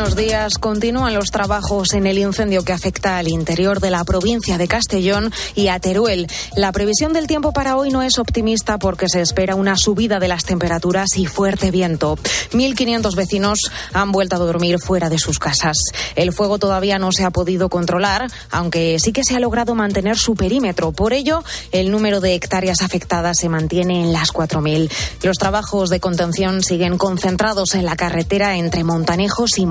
Buenos 0.07 0.25
días. 0.25 0.57
Continúan 0.57 1.13
los 1.13 1.31
trabajos 1.31 1.93
en 1.93 2.07
el 2.07 2.17
incendio 2.17 2.63
que 2.63 2.71
afecta 2.71 3.17
al 3.17 3.27
interior 3.27 3.81
de 3.81 3.91
la 3.91 4.05
provincia 4.05 4.57
de 4.57 4.65
Castellón 4.65 5.33
y 5.53 5.67
a 5.67 5.81
Teruel. 5.81 6.27
La 6.55 6.71
previsión 6.71 7.11
del 7.11 7.27
tiempo 7.27 7.51
para 7.51 7.75
hoy 7.75 7.89
no 7.89 8.01
es 8.01 8.17
optimista 8.17 8.77
porque 8.77 9.09
se 9.09 9.19
espera 9.19 9.55
una 9.55 9.75
subida 9.75 10.19
de 10.19 10.29
las 10.29 10.45
temperaturas 10.45 11.17
y 11.17 11.25
fuerte 11.25 11.71
viento. 11.71 12.15
1.500 12.53 13.15
vecinos 13.17 13.59
han 13.91 14.13
vuelto 14.13 14.37
a 14.37 14.39
dormir 14.39 14.77
fuera 14.79 15.09
de 15.09 15.19
sus 15.19 15.39
casas. 15.39 15.75
El 16.15 16.31
fuego 16.31 16.57
todavía 16.57 16.99
no 16.99 17.11
se 17.11 17.25
ha 17.25 17.29
podido 17.29 17.67
controlar, 17.67 18.31
aunque 18.49 18.99
sí 18.99 19.11
que 19.11 19.25
se 19.25 19.35
ha 19.35 19.41
logrado 19.41 19.75
mantener 19.75 20.17
su 20.17 20.35
perímetro. 20.35 20.93
Por 20.93 21.11
ello, 21.11 21.43
el 21.73 21.91
número 21.91 22.21
de 22.21 22.33
hectáreas 22.33 22.81
afectadas 22.81 23.39
se 23.39 23.49
mantiene 23.49 24.03
en 24.03 24.13
las 24.13 24.31
4.000. 24.31 24.89
Los 25.23 25.35
trabajos 25.35 25.89
de 25.89 25.99
contención 25.99 26.63
siguen 26.63 26.97
concentrados 26.97 27.75
en 27.75 27.83
la 27.83 27.97
carretera 27.97 28.55
entre 28.55 28.85
Montanejos 28.85 29.57
y 29.57 29.65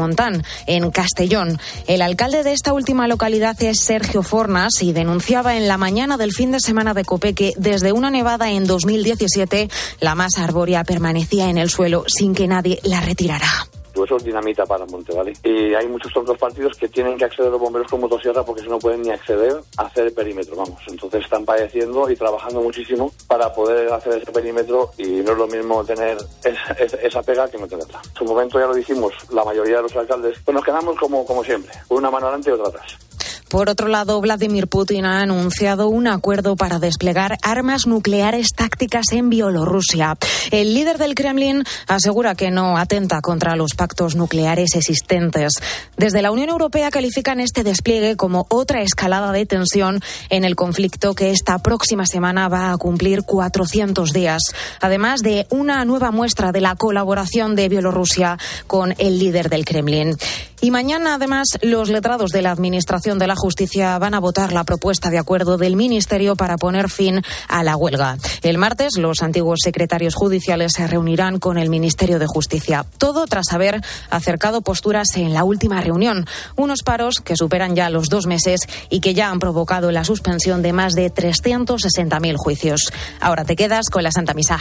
En 0.67 0.91
Castellón. 0.91 1.59
El 1.87 2.03
alcalde 2.03 2.43
de 2.43 2.53
esta 2.53 2.73
última 2.73 3.09
localidad 3.09 3.61
es 3.63 3.81
Sergio 3.81 4.23
Fornas 4.23 4.83
y 4.83 4.93
denunciaba 4.93 5.57
en 5.57 5.69
la 5.69 5.79
mañana 5.79 6.17
del 6.17 6.33
fin 6.33 6.53
de 6.53 6.61
semana 6.61 6.95
de 6.95 7.05
Cope 7.05 7.35
que 7.35 7.53
desde 7.57 7.93
una 7.93 8.11
nevada 8.11 8.51
en 8.51 8.67
2017 8.67 9.69
la 10.01 10.15
masa 10.15 10.45
arbórea 10.45 10.85
permanecía 10.85 11.49
en 11.49 11.59
el 11.59 11.71
suelo 11.71 12.05
sin 12.07 12.35
que 12.35 12.49
nadie 12.49 12.81
la 12.83 13.01
retirara. 13.01 13.69
Eso 14.05 14.17
es 14.17 14.25
dinamita 14.25 14.67
para 14.67 14.85
el 14.85 14.91
monte, 14.91 15.15
¿vale? 15.15 15.33
Y 15.43 15.75
hay 15.75 15.89
muchos 15.89 16.17
otros 16.17 16.39
partidos 16.39 16.77
que 16.77 16.89
tienen 16.89 17.17
que 17.17 17.25
acceder 17.25 17.51
los 17.51 17.61
bomberos 17.61 17.91
con 17.91 18.01
motosierra 18.01 18.45
porque 18.45 18.63
si 18.63 18.69
no 18.69 18.79
pueden 18.79 19.03
ni 19.03 19.11
acceder 19.11 19.57
a 19.77 19.83
hacer 19.83 20.07
el 20.07 20.13
perímetro, 20.13 20.57
vamos. 20.57 20.81
Entonces 20.89 21.25
están 21.25 21.45
padeciendo 21.45 22.11
y 22.11 22.17
trabajando 22.17 22.61
muchísimo 22.61 23.11
para 23.27 23.53
poder 23.53 23.93
hacer 23.93 24.23
ese 24.23 24.33
perímetro 24.33 24.91
y 24.99 25.07
no 25.23 25.33
es 25.33 25.39
lo 25.39 25.47
mismo 25.47 25.85
tener 25.85 26.17
esa, 26.45 26.73
esa 27.03 27.23
pega 27.23 27.49
que 27.49 27.59
no 27.59 27.67
tenerla. 27.67 28.01
En 28.05 28.17
su 28.17 28.25
momento 28.25 28.59
ya 28.59 28.67
lo 28.67 28.75
dijimos, 28.75 29.13
la 29.31 29.45
mayoría 29.45 29.77
de 29.77 29.83
los 29.83 29.97
alcaldes, 29.97 30.39
pues 30.45 30.55
nos 30.55 30.65
quedamos 30.65 30.97
como, 30.99 31.25
como 31.25 31.43
siempre, 31.45 31.73
una 31.89 32.11
mano 32.11 32.27
adelante 32.27 32.51
y 32.51 32.53
otra 32.53 32.69
atrás. 32.69 33.16
Por 33.49 33.71
otro 33.71 33.87
lado, 33.87 34.21
Vladimir 34.21 34.67
Putin 34.67 35.05
ha 35.05 35.21
anunciado 35.21 35.89
un 35.89 36.09
acuerdo 36.09 36.57
para 36.57 36.81
desplegar 36.81 37.39
armas 37.43 37.87
nucleares 37.87 38.49
tácticas 38.55 39.13
en 39.13 39.31
Bielorrusia. 39.31 40.17
El 40.51 40.75
líder 40.75 40.99
del 40.99 41.15
Kremlin 41.15 41.63
asegura 41.87 42.35
que 42.35 42.51
no 42.51 42.77
atenta 42.77 43.21
contra 43.21 43.55
los 43.55 43.75
pactos 43.75 44.17
nucleares 44.17 44.75
existentes. 44.75 45.53
Desde 45.97 46.23
la 46.23 46.33
Unión 46.33 46.49
Europea 46.49 46.91
califican 46.91 47.39
este 47.39 47.63
despliegue 47.63 48.17
como 48.17 48.47
otra 48.51 48.83
escalada 48.83 49.31
de 49.31 49.47
tensión 49.47 50.01
en 50.29 50.45
el 50.45 50.57
conflicto 50.57 51.15
que 51.15 51.31
esta 51.31 51.61
próxima 51.61 52.05
semana 52.05 52.49
va 52.49 52.73
a 52.73 52.77
cumplir 52.77 53.23
400 53.23 54.13
días, 54.13 54.43
además 54.81 55.21
de 55.21 55.47
una 55.51 55.85
nueva 55.85 56.11
muestra 56.11 56.51
de 56.51 56.61
la 56.61 56.75
colaboración 56.75 57.55
de 57.55 57.69
Bielorrusia 57.69 58.39
con 58.67 58.95
el 58.99 59.21
líder 59.21 59.51
del 59.51 59.65
Kremlin. 59.65 60.17
Y 60.61 60.71
mañana, 60.71 61.15
además, 61.15 61.47
los 61.61 61.91
letrados 61.91 62.31
de 62.31 62.41
la 62.41 62.51
Administración 62.51 63.19
de 63.19 63.27
la 63.27 63.37
Justicia 63.47 63.97
van 64.01 64.15
a 64.15 64.19
votar 64.19 64.53
la 64.53 64.65
propuesta 64.65 65.09
de 65.09 65.19
acuerdo 65.19 65.57
del 65.57 65.77
Ministerio 65.77 66.35
para 66.35 66.57
poner 66.57 66.91
fin 66.91 67.23
a 67.47 67.63
la 67.63 67.77
huelga. 67.77 68.19
El 68.43 68.59
martes, 68.59 68.99
los 68.99 69.23
antiguos 69.23 69.61
secretarios 69.63 70.17
judiciales 70.17 70.73
se 70.75 70.89
reunirán 70.89 71.39
con 71.39 71.57
el 71.57 71.71
Ministerio 71.71 72.19
de 72.19 72.27
Justicia. 72.27 72.85
Todo 72.99 73.25
tras 73.29 73.53
haber 73.53 73.83
acercado 74.11 74.63
posturas 74.63 75.11
en 75.15 75.33
la 75.33 75.45
última 75.45 75.81
reunión. 75.81 76.27
Unos 76.57 76.83
paros 76.83 77.21
que 77.21 77.37
superan 77.37 77.77
ya 77.77 77.89
los 77.89 78.09
dos 78.09 78.27
meses 78.27 78.63
y 78.91 78.99
que 78.99 79.15
ya 79.15 79.31
han 79.31 79.39
provocado 79.39 79.93
la 79.93 80.03
suspensión 80.03 80.61
de 80.61 80.73
más 80.73 80.95
de 80.95 81.15
360.000 81.15 82.35
juicios. 82.37 82.93
Ahora 83.21 83.45
te 83.45 83.55
quedas 83.55 83.91
con 83.91 84.03
la 84.03 84.11
Santa 84.11 84.35
Misa. 84.35 84.59